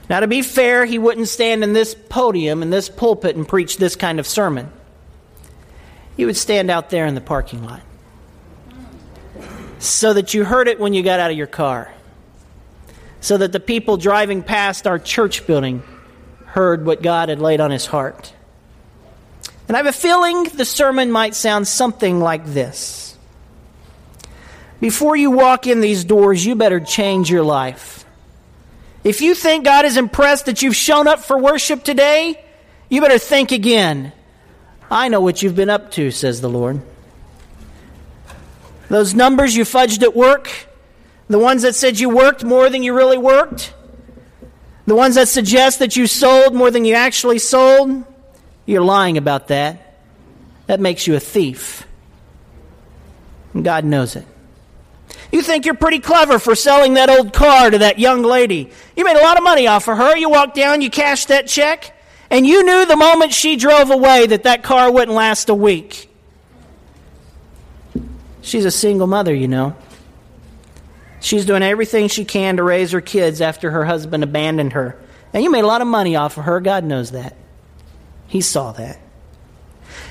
Now, 0.08 0.20
to 0.20 0.26
be 0.26 0.42
fair, 0.42 0.84
he 0.84 0.98
wouldn't 0.98 1.28
stand 1.28 1.64
in 1.64 1.72
this 1.72 1.94
podium, 1.94 2.62
in 2.62 2.70
this 2.70 2.88
pulpit, 2.88 3.36
and 3.36 3.48
preach 3.48 3.78
this 3.78 3.96
kind 3.96 4.20
of 4.20 4.26
sermon. 4.26 4.70
He 6.16 6.26
would 6.26 6.36
stand 6.36 6.70
out 6.70 6.90
there 6.90 7.06
in 7.06 7.14
the 7.14 7.20
parking 7.20 7.64
lot 7.64 7.80
so 9.78 10.14
that 10.14 10.32
you 10.32 10.44
heard 10.44 10.66
it 10.66 10.80
when 10.80 10.94
you 10.94 11.02
got 11.02 11.20
out 11.20 11.30
of 11.30 11.36
your 11.36 11.46
car, 11.46 11.92
so 13.20 13.36
that 13.36 13.52
the 13.52 13.60
people 13.60 13.96
driving 13.96 14.42
past 14.42 14.86
our 14.86 14.98
church 14.98 15.46
building 15.46 15.82
heard 16.46 16.86
what 16.86 17.02
God 17.02 17.28
had 17.28 17.40
laid 17.40 17.60
on 17.60 17.70
his 17.70 17.84
heart. 17.84 18.32
And 19.68 19.76
I 19.76 19.80
have 19.80 19.86
a 19.86 19.92
feeling 19.92 20.44
the 20.44 20.64
sermon 20.64 21.10
might 21.10 21.34
sound 21.34 21.66
something 21.66 22.20
like 22.20 22.46
this 22.46 23.16
Before 24.80 25.16
you 25.16 25.30
walk 25.30 25.66
in 25.66 25.80
these 25.80 26.04
doors, 26.04 26.44
you 26.44 26.54
better 26.54 26.80
change 26.80 27.30
your 27.30 27.42
life. 27.42 28.03
If 29.04 29.20
you 29.20 29.34
think 29.34 29.64
God 29.64 29.84
is 29.84 29.98
impressed 29.98 30.46
that 30.46 30.62
you've 30.62 30.74
shown 30.74 31.06
up 31.06 31.20
for 31.20 31.38
worship 31.38 31.84
today, 31.84 32.42
you 32.88 33.02
better 33.02 33.18
think 33.18 33.52
again. 33.52 34.12
I 34.90 35.08
know 35.08 35.20
what 35.20 35.42
you've 35.42 35.54
been 35.54 35.70
up 35.70 35.90
to, 35.92 36.10
says 36.10 36.40
the 36.40 36.48
Lord. 36.48 36.80
Those 38.88 39.14
numbers 39.14 39.54
you 39.54 39.64
fudged 39.64 40.02
at 40.02 40.16
work, 40.16 40.50
the 41.28 41.38
ones 41.38 41.62
that 41.62 41.74
said 41.74 41.98
you 41.98 42.08
worked 42.08 42.44
more 42.44 42.70
than 42.70 42.82
you 42.82 42.94
really 42.94 43.18
worked, 43.18 43.74
the 44.86 44.94
ones 44.94 45.14
that 45.16 45.28
suggest 45.28 45.78
that 45.78 45.96
you 45.96 46.06
sold 46.06 46.54
more 46.54 46.70
than 46.70 46.84
you 46.84 46.94
actually 46.94 47.38
sold, 47.38 48.04
you're 48.66 48.82
lying 48.82 49.18
about 49.18 49.48
that. 49.48 49.98
That 50.66 50.80
makes 50.80 51.06
you 51.06 51.14
a 51.14 51.20
thief. 51.20 51.86
And 53.52 53.64
God 53.64 53.84
knows 53.84 54.16
it. 54.16 54.26
You 55.32 55.42
think 55.42 55.64
you're 55.64 55.74
pretty 55.74 55.98
clever 55.98 56.38
for 56.38 56.54
selling 56.54 56.94
that 56.94 57.10
old 57.10 57.32
car 57.32 57.70
to 57.70 57.78
that 57.78 57.98
young 57.98 58.22
lady. 58.22 58.70
You 58.96 59.04
made 59.04 59.16
a 59.16 59.22
lot 59.22 59.36
of 59.36 59.42
money 59.42 59.66
off 59.66 59.88
of 59.88 59.96
her. 59.96 60.16
You 60.16 60.30
walked 60.30 60.54
down, 60.54 60.80
you 60.80 60.90
cashed 60.90 61.28
that 61.28 61.46
check, 61.48 61.96
and 62.30 62.46
you 62.46 62.64
knew 62.64 62.86
the 62.86 62.96
moment 62.96 63.32
she 63.32 63.56
drove 63.56 63.90
away 63.90 64.26
that 64.26 64.44
that 64.44 64.62
car 64.62 64.90
wouldn't 64.90 65.16
last 65.16 65.48
a 65.48 65.54
week. 65.54 66.10
She's 68.42 68.64
a 68.64 68.70
single 68.70 69.06
mother, 69.06 69.34
you 69.34 69.48
know. 69.48 69.74
She's 71.20 71.46
doing 71.46 71.62
everything 71.62 72.08
she 72.08 72.26
can 72.26 72.58
to 72.58 72.62
raise 72.62 72.92
her 72.92 73.00
kids 73.00 73.40
after 73.40 73.70
her 73.70 73.84
husband 73.86 74.22
abandoned 74.22 74.74
her. 74.74 75.00
And 75.32 75.42
you 75.42 75.50
made 75.50 75.64
a 75.64 75.66
lot 75.66 75.80
of 75.80 75.88
money 75.88 76.16
off 76.16 76.36
of 76.36 76.44
her. 76.44 76.60
God 76.60 76.84
knows 76.84 77.12
that. 77.12 77.34
He 78.26 78.42
saw 78.42 78.72
that. 78.72 79.00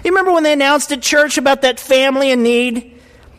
You 0.03 0.11
remember 0.11 0.31
when 0.31 0.43
they 0.43 0.53
announced 0.53 0.91
at 0.91 1.01
church 1.01 1.37
about 1.37 1.61
that 1.61 1.79
family 1.79 2.31
in 2.31 2.41
need? 2.41 2.92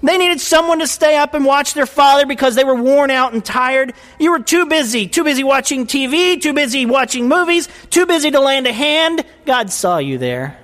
They 0.05 0.19
needed 0.19 0.39
someone 0.39 0.81
to 0.81 0.87
stay 0.87 1.17
up 1.17 1.33
and 1.33 1.47
watch 1.47 1.73
their 1.73 1.87
father 1.87 2.27
because 2.27 2.55
they 2.55 2.65
were 2.65 2.75
worn 2.75 3.11
out 3.11 3.33
and 3.33 3.43
tired. 3.43 3.95
You 4.19 4.33
were 4.33 4.43
too 4.43 4.67
busy, 4.67 5.09
too 5.09 5.25
busy 5.25 5.43
watching 5.43 5.87
TV, 5.87 6.39
too 6.39 6.53
busy 6.53 6.85
watching 6.85 7.27
movies, 7.27 7.71
too 7.89 8.05
busy 8.05 8.31
to 8.31 8.39
lend 8.39 8.67
a 8.67 8.73
hand. 8.73 9.25
God 9.47 9.73
saw 9.73 9.97
you 9.97 10.19
there. 10.19 10.59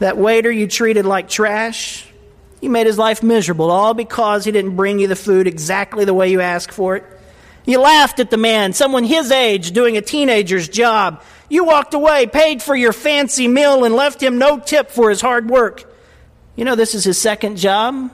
That 0.00 0.16
waiter 0.16 0.50
you 0.50 0.66
treated 0.66 1.06
like 1.06 1.28
trash, 1.28 2.04
you 2.60 2.68
made 2.68 2.88
his 2.88 2.98
life 2.98 3.22
miserable, 3.22 3.70
all 3.70 3.94
because 3.94 4.44
he 4.44 4.50
didn't 4.50 4.74
bring 4.74 4.98
you 4.98 5.06
the 5.06 5.14
food 5.14 5.46
exactly 5.46 6.04
the 6.04 6.14
way 6.14 6.32
you 6.32 6.40
asked 6.40 6.72
for 6.72 6.96
it. 6.96 7.04
You 7.64 7.78
laughed 7.78 8.18
at 8.18 8.30
the 8.30 8.36
man, 8.36 8.72
someone 8.72 9.04
his 9.04 9.30
age, 9.30 9.70
doing 9.70 9.96
a 9.96 10.02
teenager's 10.02 10.68
job. 10.68 11.22
You 11.48 11.62
walked 11.62 11.94
away, 11.94 12.26
paid 12.26 12.60
for 12.60 12.74
your 12.74 12.92
fancy 12.92 13.46
meal, 13.46 13.84
and 13.84 13.94
left 13.94 14.20
him 14.20 14.38
no 14.38 14.58
tip 14.58 14.90
for 14.90 15.10
his 15.10 15.20
hard 15.20 15.48
work. 15.48 15.92
You 16.56 16.64
know, 16.64 16.74
this 16.74 16.94
is 16.94 17.04
his 17.04 17.18
second 17.18 17.58
job. 17.58 18.10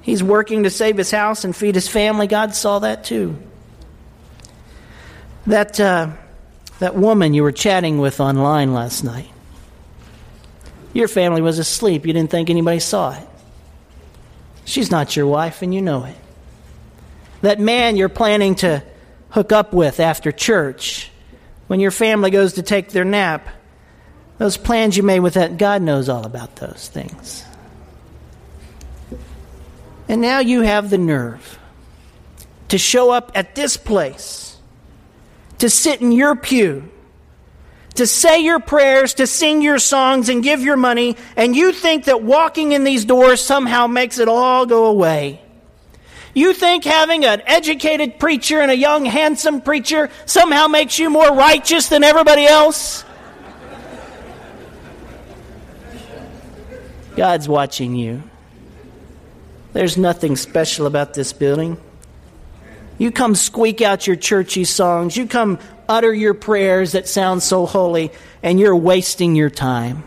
He's 0.00 0.22
working 0.22 0.64
to 0.64 0.70
save 0.70 0.96
his 0.96 1.10
house 1.10 1.44
and 1.44 1.54
feed 1.54 1.74
his 1.74 1.86
family. 1.86 2.26
God 2.26 2.54
saw 2.54 2.78
that 2.80 3.04
too. 3.04 3.36
That 5.46 5.78
uh, 5.78 6.12
That 6.78 6.94
woman 6.94 7.34
you 7.34 7.42
were 7.42 7.52
chatting 7.52 7.98
with 7.98 8.20
online 8.20 8.72
last 8.72 9.02
night. 9.02 9.28
Your 10.92 11.08
family 11.08 11.42
was 11.42 11.58
asleep. 11.58 12.06
You 12.06 12.12
didn't 12.12 12.30
think 12.30 12.50
anybody 12.50 12.78
saw 12.78 13.12
it. 13.12 13.26
She's 14.64 14.90
not 14.90 15.16
your 15.16 15.26
wife, 15.26 15.62
and 15.62 15.74
you 15.74 15.82
know 15.82 16.04
it. 16.04 16.16
That 17.42 17.58
man 17.58 17.96
you're 17.96 18.08
planning 18.08 18.54
to 18.56 18.82
hook 19.30 19.52
up 19.52 19.72
with 19.72 20.00
after 20.00 20.30
church, 20.32 21.10
when 21.66 21.80
your 21.80 21.90
family 21.90 22.30
goes 22.30 22.54
to 22.54 22.62
take 22.62 22.90
their 22.90 23.04
nap, 23.04 23.48
those 24.38 24.56
plans 24.56 24.96
you 24.96 25.02
made 25.02 25.20
with 25.20 25.34
that, 25.34 25.58
God 25.58 25.82
knows 25.82 26.08
all 26.08 26.24
about 26.24 26.56
those 26.56 26.88
things. 26.88 27.44
And 30.08 30.22
now 30.22 30.38
you 30.38 30.62
have 30.62 30.88
the 30.88 30.98
nerve 30.98 31.58
to 32.68 32.78
show 32.78 33.10
up 33.10 33.32
at 33.34 33.54
this 33.54 33.76
place, 33.76 34.56
to 35.58 35.68
sit 35.68 36.00
in 36.00 36.12
your 36.12 36.36
pew, 36.36 36.88
to 37.96 38.06
say 38.06 38.40
your 38.40 38.60
prayers, 38.60 39.14
to 39.14 39.26
sing 39.26 39.60
your 39.60 39.78
songs, 39.78 40.28
and 40.28 40.42
give 40.42 40.62
your 40.62 40.76
money, 40.76 41.16
and 41.36 41.56
you 41.56 41.72
think 41.72 42.04
that 42.04 42.22
walking 42.22 42.72
in 42.72 42.84
these 42.84 43.04
doors 43.04 43.40
somehow 43.40 43.86
makes 43.86 44.18
it 44.18 44.28
all 44.28 44.66
go 44.66 44.86
away. 44.86 45.42
You 46.32 46.52
think 46.54 46.84
having 46.84 47.24
an 47.24 47.42
educated 47.46 48.20
preacher 48.20 48.60
and 48.60 48.70
a 48.70 48.76
young, 48.76 49.04
handsome 49.04 49.60
preacher 49.60 50.10
somehow 50.26 50.68
makes 50.68 50.98
you 50.98 51.10
more 51.10 51.34
righteous 51.34 51.88
than 51.88 52.04
everybody 52.04 52.46
else? 52.46 53.04
God's 57.18 57.48
watching 57.48 57.96
you. 57.96 58.22
There's 59.72 59.96
nothing 59.96 60.36
special 60.36 60.86
about 60.86 61.14
this 61.14 61.32
building. 61.32 61.76
You 62.96 63.10
come 63.10 63.34
squeak 63.34 63.82
out 63.82 64.06
your 64.06 64.14
churchy 64.14 64.64
songs. 64.64 65.16
You 65.16 65.26
come 65.26 65.58
utter 65.88 66.14
your 66.14 66.32
prayers 66.32 66.92
that 66.92 67.08
sound 67.08 67.42
so 67.42 67.66
holy, 67.66 68.12
and 68.40 68.60
you're 68.60 68.76
wasting 68.76 69.34
your 69.34 69.50
time. 69.50 70.04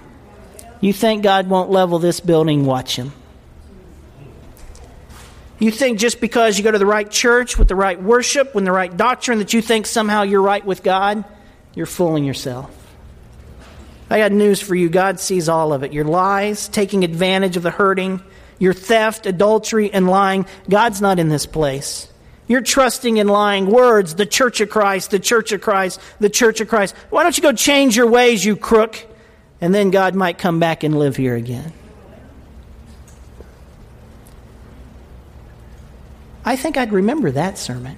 You 0.79 0.93
think 0.93 1.21
God 1.23 1.49
won't 1.49 1.69
level 1.69 1.99
this 1.99 2.21
building? 2.21 2.65
Watch 2.65 2.95
Him. 2.95 3.11
You 5.59 5.69
think 5.69 5.99
just 5.99 6.21
because 6.21 6.57
you 6.57 6.63
go 6.63 6.71
to 6.71 6.79
the 6.79 6.85
right 6.85 7.11
church 7.11 7.57
with 7.57 7.67
the 7.67 7.75
right 7.75 8.01
worship, 8.01 8.55
with 8.55 8.63
the 8.63 8.71
right 8.71 8.95
doctrine, 8.95 9.39
that 9.39 9.53
you 9.53 9.61
think 9.61 9.85
somehow 9.85 10.21
you're 10.21 10.41
right 10.41 10.65
with 10.65 10.81
God? 10.81 11.25
You're 11.75 11.85
fooling 11.87 12.23
yourself. 12.23 12.80
I 14.11 14.17
got 14.17 14.33
news 14.33 14.59
for 14.59 14.75
you. 14.75 14.89
God 14.89 15.21
sees 15.21 15.47
all 15.47 15.71
of 15.71 15.83
it. 15.83 15.93
Your 15.93 16.03
lies, 16.03 16.67
taking 16.67 17.05
advantage 17.05 17.55
of 17.55 17.63
the 17.63 17.71
hurting, 17.71 18.21
your 18.59 18.73
theft, 18.73 19.25
adultery, 19.25 19.91
and 19.91 20.09
lying. 20.09 20.45
God's 20.69 20.99
not 20.99 21.17
in 21.17 21.29
this 21.29 21.45
place. 21.45 22.11
You're 22.45 22.61
trusting 22.61 23.15
in 23.15 23.29
lying 23.29 23.67
words, 23.67 24.15
the 24.15 24.25
church 24.25 24.59
of 24.59 24.69
Christ, 24.69 25.11
the 25.11 25.19
church 25.19 25.53
of 25.53 25.61
Christ, 25.61 26.01
the 26.19 26.29
church 26.29 26.59
of 26.59 26.67
Christ. 26.67 26.93
Why 27.09 27.23
don't 27.23 27.37
you 27.37 27.41
go 27.41 27.53
change 27.53 27.95
your 27.95 28.07
ways, 28.07 28.43
you 28.43 28.57
crook? 28.57 29.07
And 29.61 29.73
then 29.73 29.91
God 29.91 30.13
might 30.13 30.37
come 30.37 30.59
back 30.59 30.83
and 30.83 30.99
live 30.99 31.15
here 31.15 31.35
again. 31.35 31.71
I 36.43 36.57
think 36.57 36.75
I'd 36.75 36.91
remember 36.91 37.31
that 37.31 37.57
sermon. 37.57 37.97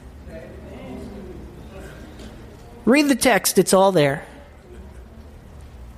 Read 2.85 3.07
the 3.07 3.15
text, 3.15 3.57
it's 3.57 3.73
all 3.73 3.91
there. 3.91 4.27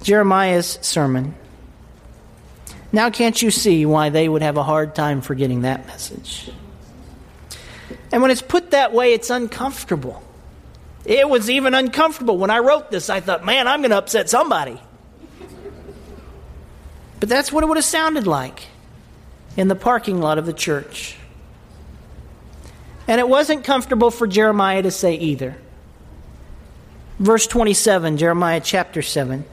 Jeremiah's 0.06 0.78
sermon. 0.84 1.34
Now, 2.92 3.10
can't 3.10 3.42
you 3.42 3.50
see 3.50 3.88
why 3.88 4.10
they 4.10 4.30
would 4.30 4.44
have 4.44 4.56
a 4.56 4.62
hard 4.62 4.94
time 4.94 5.22
forgetting 5.22 5.62
that 5.62 5.88
message? 5.88 6.52
And 8.12 8.22
when 8.22 8.30
it's 8.30 8.44
put 8.44 8.70
that 8.70 8.94
way, 8.94 9.14
it's 9.14 9.32
uncomfortable. 9.32 10.22
It 11.06 11.28
was 11.28 11.50
even 11.50 11.74
uncomfortable. 11.74 12.38
When 12.38 12.52
I 12.52 12.60
wrote 12.60 12.92
this, 12.92 13.10
I 13.10 13.20
thought, 13.20 13.44
man, 13.44 13.68
I'm 13.68 13.82
going 13.82 13.90
to 13.90 13.98
upset 13.98 14.30
somebody. 14.30 14.80
But 17.20 17.28
that's 17.28 17.52
what 17.52 17.64
it 17.64 17.68
would 17.68 17.78
have 17.78 17.84
sounded 17.84 18.28
like 18.28 18.68
in 19.58 19.70
the 19.70 19.76
parking 19.76 20.22
lot 20.22 20.38
of 20.38 20.46
the 20.46 20.54
church. 20.54 21.18
And 23.08 23.20
it 23.20 23.28
wasn't 23.28 23.64
comfortable 23.64 24.12
for 24.12 24.28
Jeremiah 24.28 24.84
to 24.84 24.92
say 24.92 25.16
either. 25.16 25.58
Verse 27.18 27.48
27, 27.48 28.18
Jeremiah 28.18 28.62
chapter 28.64 29.02
7. 29.02 29.46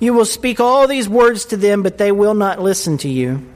You 0.00 0.14
will 0.14 0.24
speak 0.24 0.60
all 0.60 0.86
these 0.86 1.08
words 1.08 1.46
to 1.46 1.56
them, 1.56 1.82
but 1.82 1.98
they 1.98 2.12
will 2.12 2.34
not 2.34 2.60
listen 2.60 2.98
to 2.98 3.08
you. 3.08 3.46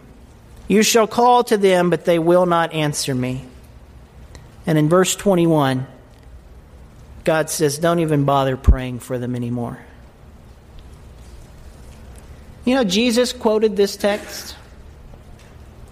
You 0.67 0.83
shall 0.83 1.07
call 1.07 1.45
to 1.45 1.57
them, 1.57 1.91
but 1.91 2.05
they 2.05 2.19
will 2.19 2.47
not 2.47 2.73
answer 2.73 3.15
me. 3.15 3.45
And 4.67 4.79
in 4.79 4.89
verse 4.89 5.15
21, 5.15 5.87
God 7.25 7.51
says, 7.51 7.79
Don't 7.79 8.01
even 8.01 8.25
bother 8.25 8.57
praying 8.57 9.01
for 9.01 9.19
them 9.19 9.35
anymore. 9.35 9.79
You 12.65 12.77
know, 12.77 12.85
Jesus 12.85 13.33
quoted 13.33 13.77
this 13.77 13.97
text. 13.97 14.57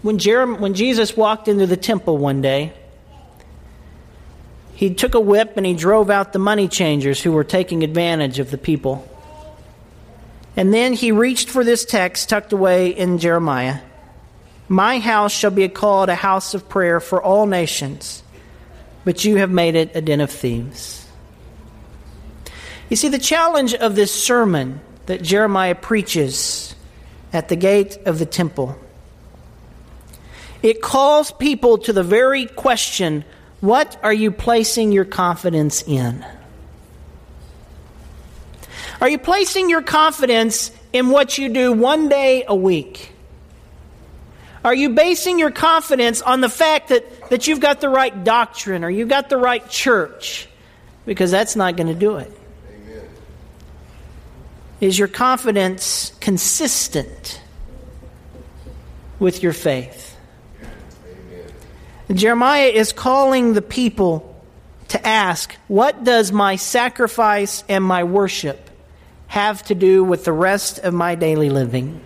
When, 0.02 0.18
when 0.60 0.74
Jesus 0.74 1.16
walked 1.16 1.48
into 1.48 1.66
the 1.66 1.76
temple 1.76 2.16
one 2.16 2.40
day, 2.40 2.72
he 4.74 4.94
took 4.94 5.14
a 5.14 5.20
whip 5.20 5.56
and 5.56 5.66
he 5.66 5.74
drove 5.74 6.08
out 6.10 6.32
the 6.32 6.38
money 6.38 6.68
changers 6.68 7.20
who 7.20 7.32
were 7.32 7.44
taking 7.44 7.84
advantage 7.84 8.38
of 8.38 8.50
the 8.50 8.56
people. 8.56 9.06
And 10.56 10.74
then 10.74 10.92
he 10.92 11.12
reached 11.12 11.48
for 11.48 11.64
this 11.64 11.84
text 11.84 12.28
tucked 12.28 12.52
away 12.52 12.88
in 12.88 13.18
Jeremiah 13.18 13.80
My 14.68 14.98
house 14.98 15.32
shall 15.32 15.50
be 15.50 15.68
called 15.68 16.08
a 16.08 16.14
house 16.14 16.54
of 16.54 16.68
prayer 16.68 17.00
for 17.00 17.22
all 17.22 17.46
nations, 17.46 18.22
but 19.04 19.24
you 19.24 19.36
have 19.36 19.50
made 19.50 19.74
it 19.74 19.94
a 19.94 20.00
den 20.00 20.20
of 20.20 20.30
thieves. 20.30 21.06
You 22.88 22.96
see, 22.96 23.08
the 23.08 23.18
challenge 23.18 23.74
of 23.74 23.94
this 23.94 24.12
sermon 24.12 24.80
that 25.06 25.22
Jeremiah 25.22 25.76
preaches 25.76 26.74
at 27.32 27.48
the 27.48 27.56
gate 27.56 27.98
of 28.04 28.18
the 28.18 28.26
temple. 28.26 28.76
It 30.62 30.82
calls 30.82 31.30
people 31.30 31.78
to 31.78 31.92
the 31.92 32.02
very 32.02 32.46
question 32.46 33.24
what 33.60 33.98
are 34.02 34.12
you 34.12 34.30
placing 34.30 34.90
your 34.90 35.04
confidence 35.04 35.82
in? 35.82 36.24
Are 39.00 39.08
you 39.08 39.18
placing 39.18 39.70
your 39.70 39.82
confidence 39.82 40.70
in 40.92 41.08
what 41.08 41.38
you 41.38 41.48
do 41.48 41.72
one 41.72 42.08
day 42.08 42.44
a 42.46 42.54
week? 42.54 43.12
Are 44.62 44.74
you 44.74 44.90
basing 44.90 45.38
your 45.38 45.50
confidence 45.50 46.20
on 46.20 46.42
the 46.42 46.50
fact 46.50 46.88
that, 46.88 47.30
that 47.30 47.46
you've 47.46 47.60
got 47.60 47.80
the 47.80 47.88
right 47.88 48.24
doctrine 48.24 48.84
or 48.84 48.90
you've 48.90 49.08
got 49.08 49.30
the 49.30 49.38
right 49.38 49.66
church? 49.70 50.48
Because 51.06 51.30
that's 51.30 51.56
not 51.56 51.76
going 51.76 51.86
to 51.86 51.94
do 51.94 52.16
it. 52.16 52.30
Amen. 52.68 53.08
Is 54.82 54.98
your 54.98 55.08
confidence 55.08 56.12
consistent 56.20 57.40
with 59.18 59.42
your 59.42 59.54
faith? 59.54 60.14
Jeremiah 62.12 62.66
is 62.66 62.92
calling 62.92 63.54
the 63.54 63.62
people 63.62 64.26
to 64.88 65.06
ask, 65.06 65.54
What 65.68 66.04
does 66.04 66.32
my 66.32 66.56
sacrifice 66.56 67.64
and 67.66 67.82
my 67.82 68.04
worship 68.04 68.69
have 69.30 69.62
to 69.62 69.76
do 69.76 70.02
with 70.02 70.24
the 70.24 70.32
rest 70.32 70.80
of 70.80 70.92
my 70.92 71.14
daily 71.14 71.50
living? 71.50 72.00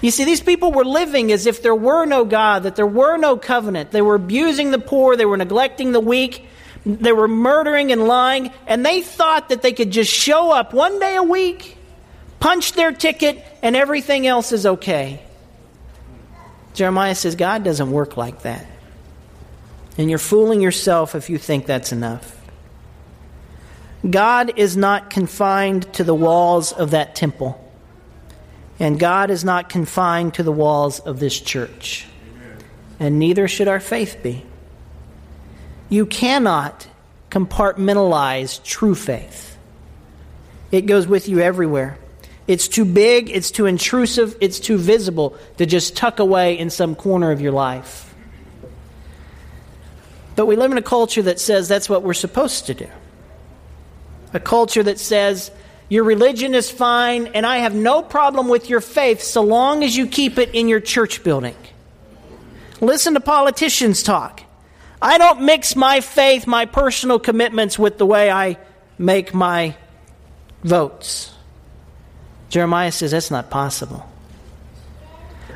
You 0.00 0.10
see, 0.10 0.24
these 0.24 0.40
people 0.40 0.72
were 0.72 0.84
living 0.84 1.30
as 1.30 1.46
if 1.46 1.62
there 1.62 1.74
were 1.74 2.04
no 2.04 2.24
God, 2.24 2.64
that 2.64 2.74
there 2.74 2.86
were 2.86 3.16
no 3.16 3.36
covenant. 3.36 3.92
They 3.92 4.02
were 4.02 4.16
abusing 4.16 4.72
the 4.72 4.80
poor, 4.80 5.14
they 5.14 5.24
were 5.24 5.36
neglecting 5.36 5.92
the 5.92 6.00
weak, 6.00 6.48
they 6.84 7.12
were 7.12 7.28
murdering 7.28 7.92
and 7.92 8.08
lying, 8.08 8.50
and 8.66 8.84
they 8.84 9.02
thought 9.02 9.50
that 9.50 9.62
they 9.62 9.72
could 9.72 9.92
just 9.92 10.12
show 10.12 10.50
up 10.50 10.74
one 10.74 10.98
day 10.98 11.14
a 11.14 11.22
week, 11.22 11.76
punch 12.40 12.72
their 12.72 12.90
ticket, 12.90 13.44
and 13.62 13.76
everything 13.76 14.26
else 14.26 14.50
is 14.50 14.66
okay. 14.66 15.22
Jeremiah 16.74 17.14
says, 17.14 17.36
God 17.36 17.62
doesn't 17.62 17.92
work 17.92 18.16
like 18.16 18.42
that. 18.42 18.66
And 19.96 20.10
you're 20.10 20.18
fooling 20.18 20.60
yourself 20.60 21.14
if 21.14 21.30
you 21.30 21.38
think 21.38 21.66
that's 21.66 21.92
enough. 21.92 22.41
God 24.08 24.58
is 24.58 24.76
not 24.76 25.10
confined 25.10 25.92
to 25.94 26.04
the 26.04 26.14
walls 26.14 26.72
of 26.72 26.90
that 26.90 27.14
temple. 27.14 27.58
And 28.78 28.98
God 28.98 29.30
is 29.30 29.44
not 29.44 29.68
confined 29.68 30.34
to 30.34 30.42
the 30.42 30.52
walls 30.52 30.98
of 30.98 31.20
this 31.20 31.38
church. 31.40 32.06
And 32.98 33.18
neither 33.18 33.46
should 33.46 33.68
our 33.68 33.80
faith 33.80 34.18
be. 34.22 34.44
You 35.88 36.06
cannot 36.06 36.88
compartmentalize 37.30 38.62
true 38.62 38.94
faith, 38.94 39.56
it 40.70 40.82
goes 40.82 41.06
with 41.06 41.28
you 41.28 41.40
everywhere. 41.40 41.98
It's 42.48 42.66
too 42.66 42.84
big, 42.84 43.30
it's 43.30 43.50
too 43.50 43.66
intrusive, 43.66 44.36
it's 44.40 44.58
too 44.58 44.76
visible 44.76 45.36
to 45.58 45.64
just 45.64 45.96
tuck 45.96 46.18
away 46.18 46.58
in 46.58 46.70
some 46.70 46.96
corner 46.96 47.30
of 47.30 47.40
your 47.40 47.52
life. 47.52 48.12
But 50.34 50.46
we 50.46 50.56
live 50.56 50.72
in 50.72 50.78
a 50.78 50.82
culture 50.82 51.22
that 51.22 51.38
says 51.38 51.68
that's 51.68 51.88
what 51.88 52.02
we're 52.02 52.14
supposed 52.14 52.66
to 52.66 52.74
do. 52.74 52.88
A 54.34 54.40
culture 54.40 54.82
that 54.82 54.98
says 54.98 55.50
your 55.88 56.04
religion 56.04 56.54
is 56.54 56.70
fine 56.70 57.26
and 57.28 57.44
I 57.44 57.58
have 57.58 57.74
no 57.74 58.02
problem 58.02 58.48
with 58.48 58.70
your 58.70 58.80
faith 58.80 59.22
so 59.22 59.42
long 59.42 59.84
as 59.84 59.96
you 59.96 60.06
keep 60.06 60.38
it 60.38 60.54
in 60.54 60.68
your 60.68 60.80
church 60.80 61.22
building. 61.22 61.56
Listen 62.80 63.14
to 63.14 63.20
politicians 63.20 64.02
talk. 64.02 64.42
I 65.00 65.18
don't 65.18 65.42
mix 65.42 65.76
my 65.76 66.00
faith, 66.00 66.46
my 66.46 66.64
personal 66.64 67.18
commitments 67.18 67.78
with 67.78 67.98
the 67.98 68.06
way 68.06 68.30
I 68.30 68.56
make 68.98 69.34
my 69.34 69.76
votes. 70.64 71.32
Jeremiah 72.48 72.92
says 72.92 73.10
that's 73.10 73.30
not 73.30 73.50
possible. 73.50 74.08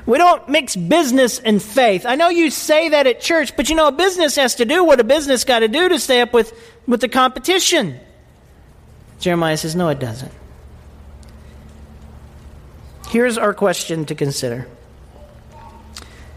We 0.07 0.19
don't 0.19 0.49
mix 0.49 0.77
business 0.77 1.39
and 1.41 1.61
faith. 1.63 2.07
I 2.07 2.15
know 2.15 2.29
you 2.29 2.51
say 2.51 2.91
that 2.91 3.07
at 3.07 3.21
church, 3.21 3.57
but 3.57 3.69
you 3.69 3.75
know, 3.75 3.89
a 3.89 3.93
business 3.93 4.37
has 4.37 4.57
to 4.57 4.65
do 4.65 4.85
what 4.85 5.01
a 5.01 5.05
business 5.05 5.45
got 5.45 5.61
to 5.61 5.69
do 5.69 5.89
to 5.89 5.99
stay 5.99 6.21
up 6.21 6.33
with, 6.33 6.53
with 6.87 7.01
the 7.01 7.09
competition. 7.09 7.99
Jeremiah 9.19 9.57
says, 9.57 9.75
no, 9.75 9.89
it 9.89 9.99
doesn't. 9.99 10.33
Here's 13.09 13.39
our 13.39 13.55
question 13.55 14.05
to 14.07 14.15
consider. 14.15 14.69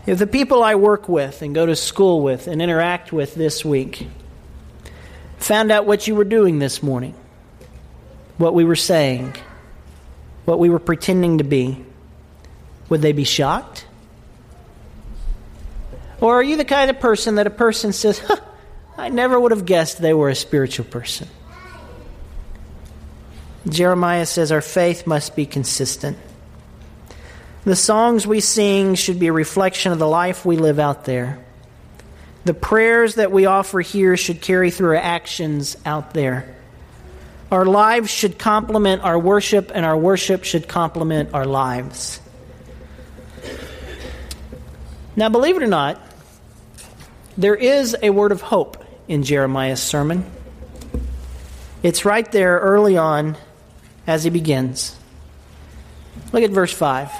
If 0.06 0.18
the 0.18 0.28
people 0.28 0.64
I 0.64 0.76
work 0.76 1.10
with 1.10 1.42
and 1.42 1.54
go 1.54 1.66
to 1.66 1.76
school 1.76 2.22
with 2.22 2.48
and 2.48 2.62
interact 2.62 3.12
with 3.12 3.36
this 3.36 3.66
week 3.66 4.08
found 5.38 5.72
out 5.72 5.86
what 5.86 6.08
you 6.08 6.16
were 6.16 6.24
doing 6.24 6.60
this 6.60 6.82
morning, 6.82 7.16
what 8.38 8.54
we 8.54 8.64
were 8.64 8.76
saying, 8.76 9.36
what 10.46 10.58
we 10.60 10.70
were 10.70 10.80
pretending 10.80 11.40
to 11.40 11.44
be, 11.44 11.84
would 12.88 13.02
they 13.02 13.12
be 13.12 13.24
shocked? 13.24 13.86
Or 16.22 16.36
are 16.36 16.44
you 16.44 16.58
the 16.58 16.66
kind 16.66 16.90
of 16.90 17.00
person 17.00 17.36
that 17.36 17.48
a 17.48 17.52
person 17.52 17.94
says, 17.94 18.20
huh, 18.20 18.38
I 18.98 19.10
never 19.10 19.40
would 19.40 19.52
have 19.52 19.66
guessed 19.66 20.02
they 20.02 20.14
were 20.14 20.30
a 20.30 20.36
spiritual 20.36 20.86
person? 20.86 21.28
Jeremiah 23.68 24.26
says 24.26 24.52
our 24.52 24.62
faith 24.62 25.06
must 25.06 25.36
be 25.36 25.46
consistent. 25.46 26.18
The 27.66 27.76
songs 27.76 28.26
we 28.26 28.40
sing 28.40 28.96
should 28.96 29.20
be 29.20 29.28
a 29.28 29.34
reflection 29.34 29.92
of 29.92 30.00
the 30.00 30.08
life 30.08 30.46
we 30.46 30.58
live 30.58 30.80
out 30.80 31.06
there. 31.06 31.40
The 32.46 32.54
prayers 32.54 33.16
that 33.16 33.32
we 33.32 33.46
offer 33.46 33.82
here 33.82 34.16
should 34.16 34.42
carry 34.42 34.72
through 34.72 34.92
our 34.92 34.96
actions 34.96 35.76
out 35.86 36.14
there. 36.14 36.56
Our 37.52 37.66
lives 37.66 38.10
should 38.10 38.40
complement 38.40 39.04
our 39.04 39.20
worship, 39.20 39.72
and 39.74 39.86
our 39.86 39.98
worship 39.98 40.46
should 40.46 40.68
complement 40.68 41.34
our 41.34 41.46
lives. 41.46 42.22
Now, 45.16 45.28
believe 45.30 45.58
it 45.58 45.64
or 45.64 45.68
not, 45.68 46.02
there 47.38 47.56
is 47.56 47.96
a 48.02 48.10
word 48.10 48.32
of 48.32 48.42
hope 48.42 48.84
in 49.08 49.24
Jeremiah's 49.24 49.82
sermon. 49.82 50.24
It's 51.84 52.06
right 52.06 52.32
there 52.32 52.60
early 52.60 52.96
on 52.96 53.36
as 54.10 54.24
he 54.24 54.32
begins. 54.32 54.98
Look 56.34 56.44
at 56.44 56.50
verse 56.50 56.74
5. 56.74 57.12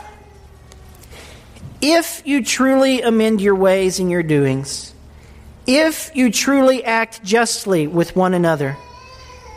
If 1.82 2.24
you 2.26 2.44
truly 2.44 3.02
amend 3.04 3.42
your 3.42 3.56
ways 3.56 4.00
and 4.00 4.10
your 4.12 4.24
doings, 4.24 4.94
if 5.68 6.12
you 6.16 6.32
truly 6.32 6.84
act 6.84 7.24
justly 7.24 7.86
with 7.86 8.16
one 8.16 8.34
another, 8.34 8.76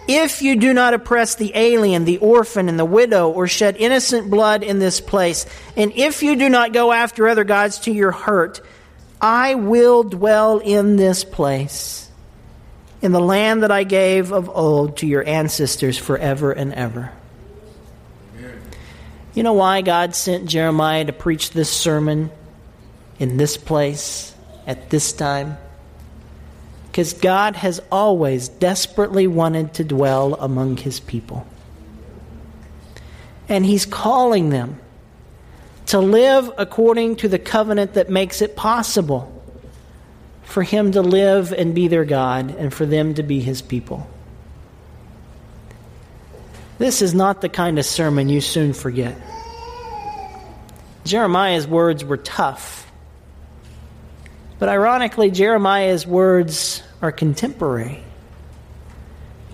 if 0.06 0.42
you 0.42 0.56
do 0.56 0.74
not 0.74 0.92
oppress 0.92 1.34
the 1.36 1.52
alien, 1.54 2.04
the 2.04 2.18
orphan, 2.18 2.68
and 2.68 2.78
the 2.78 2.84
widow, 2.84 3.30
or 3.30 3.48
shed 3.48 3.76
innocent 3.78 4.28
blood 4.30 4.62
in 4.62 4.78
this 4.78 5.00
place, 5.00 5.46
and 5.74 5.90
if 5.92 6.22
you 6.22 6.36
do 6.36 6.50
not 6.50 6.74
go 6.74 6.92
after 6.92 7.28
other 7.28 7.44
gods 7.44 7.78
to 7.80 7.92
your 7.92 8.12
hurt, 8.12 8.60
I 9.20 9.54
will 9.54 10.02
dwell 10.02 10.58
in 10.58 10.96
this 10.96 11.24
place, 11.24 12.10
in 13.00 13.12
the 13.12 13.20
land 13.20 13.62
that 13.62 13.70
I 13.70 13.84
gave 13.84 14.32
of 14.32 14.50
old 14.50 14.98
to 14.98 15.06
your 15.06 15.26
ancestors 15.26 15.96
forever 15.96 16.52
and 16.52 16.74
ever. 16.74 17.10
You 19.34 19.42
know 19.42 19.54
why 19.54 19.80
God 19.80 20.14
sent 20.14 20.46
Jeremiah 20.46 21.06
to 21.06 21.12
preach 21.12 21.50
this 21.50 21.70
sermon 21.70 22.30
in 23.18 23.38
this 23.38 23.56
place 23.56 24.34
at 24.66 24.90
this 24.90 25.12
time? 25.12 25.56
Because 26.90 27.14
God 27.14 27.56
has 27.56 27.80
always 27.90 28.48
desperately 28.48 29.26
wanted 29.26 29.74
to 29.74 29.84
dwell 29.84 30.34
among 30.34 30.76
his 30.76 31.00
people. 31.00 31.46
And 33.48 33.64
he's 33.64 33.86
calling 33.86 34.50
them 34.50 34.78
to 35.86 35.98
live 35.98 36.50
according 36.58 37.16
to 37.16 37.28
the 37.28 37.38
covenant 37.38 37.94
that 37.94 38.10
makes 38.10 38.42
it 38.42 38.54
possible 38.54 39.42
for 40.42 40.62
him 40.62 40.92
to 40.92 41.00
live 41.00 41.52
and 41.52 41.74
be 41.74 41.88
their 41.88 42.04
God 42.04 42.54
and 42.56 42.72
for 42.72 42.84
them 42.84 43.14
to 43.14 43.22
be 43.22 43.40
his 43.40 43.62
people. 43.62 44.06
This 46.82 47.00
is 47.00 47.14
not 47.14 47.40
the 47.40 47.48
kind 47.48 47.78
of 47.78 47.84
sermon 47.86 48.28
you 48.28 48.40
soon 48.40 48.72
forget. 48.72 49.16
Jeremiah's 51.04 51.66
words 51.66 52.04
were 52.04 52.16
tough 52.16 52.82
but 54.62 54.68
ironically, 54.68 55.32
Jeremiah's 55.32 56.06
words 56.06 56.84
are 57.00 57.10
contemporary. 57.10 58.00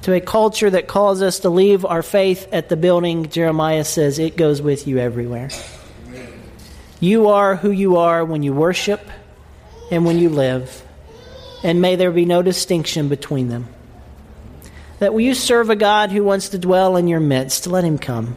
To 0.03 0.13
a 0.13 0.21
culture 0.21 0.69
that 0.69 0.87
calls 0.87 1.23
us 1.23 1.39
to 1.39 1.49
leave 1.49 1.87
our 1.87 2.03
faith 2.03 2.47
at 2.53 2.69
the 2.69 2.77
building, 2.77 3.31
Jeremiah 3.31 3.85
says 3.85 4.19
it 4.19 4.37
goes 4.37 4.61
with 4.61 4.87
you 4.87 4.99
everywhere. 4.99 5.49
You 7.01 7.29
are 7.29 7.57
who 7.57 7.71
you 7.71 7.97
are 7.97 8.23
when 8.23 8.43
you 8.43 8.53
worship 8.53 9.01
and 9.91 10.05
when 10.05 10.19
you 10.19 10.29
live, 10.29 10.87
and 11.65 11.81
may 11.81 11.97
there 11.97 12.13
be 12.13 12.27
no 12.27 12.43
distinction 12.43 13.09
between 13.09 13.49
them. 13.49 13.67
That 14.99 15.13
will 15.13 15.21
you 15.21 15.35
serve 15.35 15.71
a 15.71 15.77
God 15.77 16.11
who 16.11 16.25
wants 16.25 16.51
to 16.51 16.59
dwell 16.59 16.97
in 16.97 17.09
your 17.09 17.21
midst, 17.21 17.67
let 17.67 17.85
him 17.85 17.99
come. 17.99 18.37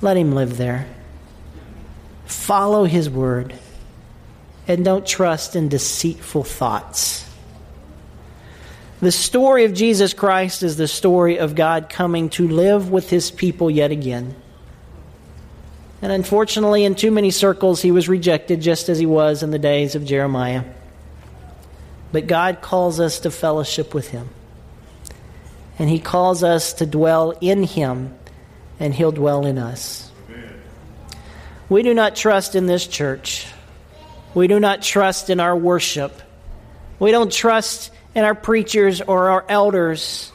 Let 0.00 0.16
him 0.16 0.32
live 0.32 0.56
there. 0.56 0.86
Follow 2.26 2.84
his 2.84 3.10
word 3.10 3.54
and 4.68 4.84
don't 4.84 5.06
trust 5.06 5.56
in 5.56 5.68
deceitful 5.68 6.44
thoughts. 6.44 7.26
The 9.00 9.10
story 9.10 9.64
of 9.64 9.74
Jesus 9.74 10.12
Christ 10.12 10.62
is 10.62 10.76
the 10.76 10.86
story 10.86 11.38
of 11.38 11.54
God 11.54 11.88
coming 11.88 12.28
to 12.30 12.46
live 12.46 12.90
with 12.90 13.10
his 13.10 13.30
people 13.30 13.70
yet 13.70 13.90
again. 13.90 14.36
And 16.02 16.12
unfortunately, 16.12 16.84
in 16.84 16.94
too 16.94 17.10
many 17.10 17.30
circles, 17.30 17.82
he 17.82 17.90
was 17.90 18.08
rejected 18.08 18.60
just 18.60 18.88
as 18.88 18.98
he 18.98 19.06
was 19.06 19.42
in 19.42 19.50
the 19.50 19.58
days 19.58 19.94
of 19.94 20.04
Jeremiah. 20.04 20.64
But 22.12 22.26
God 22.26 22.60
calls 22.60 23.00
us 23.00 23.20
to 23.20 23.30
fellowship 23.30 23.92
with 23.92 24.08
him. 24.08 24.28
And 25.80 25.90
he 25.90 25.98
calls 25.98 26.44
us 26.44 26.74
to 26.74 26.86
dwell 26.86 27.32
in 27.40 27.64
him, 27.64 28.14
and 28.78 28.94
he'll 28.94 29.10
dwell 29.10 29.44
in 29.44 29.58
us. 29.58 30.12
We 31.68 31.82
do 31.82 31.94
not 31.94 32.14
trust 32.14 32.54
in 32.54 32.66
this 32.66 32.86
church 32.86 33.48
we 34.34 34.46
do 34.46 34.60
not 34.60 34.82
trust 34.82 35.30
in 35.30 35.40
our 35.40 35.56
worship. 35.56 36.20
We 36.98 37.10
don't 37.10 37.32
trust 37.32 37.90
in 38.14 38.24
our 38.24 38.34
preachers 38.34 39.00
or 39.00 39.30
our 39.30 39.44
elders 39.48 40.30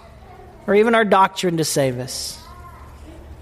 or 0.68 0.76
even 0.76 0.96
our 0.96 1.06
doctrine 1.06 1.58
to 1.58 1.64
save 1.64 2.00
us. 2.00 2.42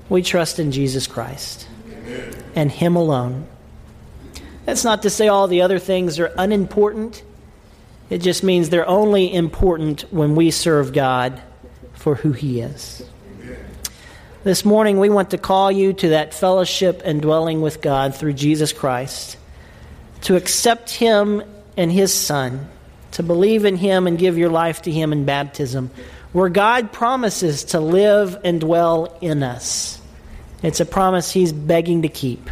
We 0.09 0.21
trust 0.21 0.59
in 0.59 0.71
Jesus 0.71 1.07
Christ 1.07 1.67
Amen. 1.87 2.43
and 2.55 2.71
Him 2.71 2.95
alone. 2.95 3.47
That's 4.65 4.83
not 4.83 5.01
to 5.03 5.09
say 5.09 5.27
all 5.27 5.47
the 5.47 5.61
other 5.61 5.79
things 5.79 6.19
are 6.19 6.31
unimportant. 6.37 7.23
It 8.09 8.19
just 8.19 8.43
means 8.43 8.69
they're 8.69 8.87
only 8.87 9.33
important 9.33 10.01
when 10.11 10.35
we 10.35 10.51
serve 10.51 10.93
God 10.93 11.41
for 12.03 12.15
who 12.15 12.33
He 12.33 12.59
is. 12.59 13.01
This 14.43 14.65
morning, 14.65 14.99
we 14.99 15.09
want 15.09 15.29
to 15.29 15.37
call 15.37 15.71
you 15.71 15.93
to 15.93 16.09
that 16.09 16.33
fellowship 16.33 17.01
and 17.05 17.21
dwelling 17.21 17.61
with 17.61 17.81
God 17.81 18.13
through 18.13 18.33
Jesus 18.33 18.73
Christ 18.73 19.37
to 20.23 20.35
accept 20.35 20.89
Him 20.89 21.41
and 21.77 21.89
His 21.89 22.13
Son, 22.13 22.67
to 23.11 23.23
believe 23.23 23.63
in 23.63 23.77
Him 23.77 24.05
and 24.05 24.19
give 24.19 24.37
your 24.37 24.49
life 24.49 24.81
to 24.81 24.91
Him 24.91 25.13
in 25.13 25.23
baptism, 25.23 25.91
where 26.33 26.49
God 26.49 26.91
promises 26.91 27.63
to 27.65 27.79
live 27.79 28.37
and 28.43 28.59
dwell 28.59 29.17
in 29.21 29.41
us. 29.41 30.01
It's 30.61 30.81
a 30.81 30.85
promise 30.85 31.31
He's 31.31 31.53
begging 31.53 32.01
to 32.01 32.09
keep. 32.09 32.49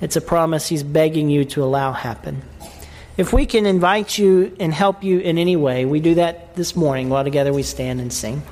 It's 0.00 0.16
a 0.16 0.22
promise 0.22 0.66
He's 0.66 0.82
begging 0.82 1.28
you 1.28 1.44
to 1.44 1.62
allow 1.62 1.92
happen. 1.92 2.40
If 3.18 3.34
we 3.34 3.44
can 3.44 3.66
invite 3.66 4.16
you 4.16 4.56
and 4.58 4.72
help 4.72 5.04
you 5.04 5.18
in 5.18 5.36
any 5.36 5.56
way, 5.56 5.84
we 5.84 6.00
do 6.00 6.14
that 6.14 6.54
this 6.56 6.74
morning 6.74 7.10
while 7.10 7.24
together 7.24 7.52
we 7.52 7.62
stand 7.62 8.00
and 8.00 8.10
sing. 8.10 8.42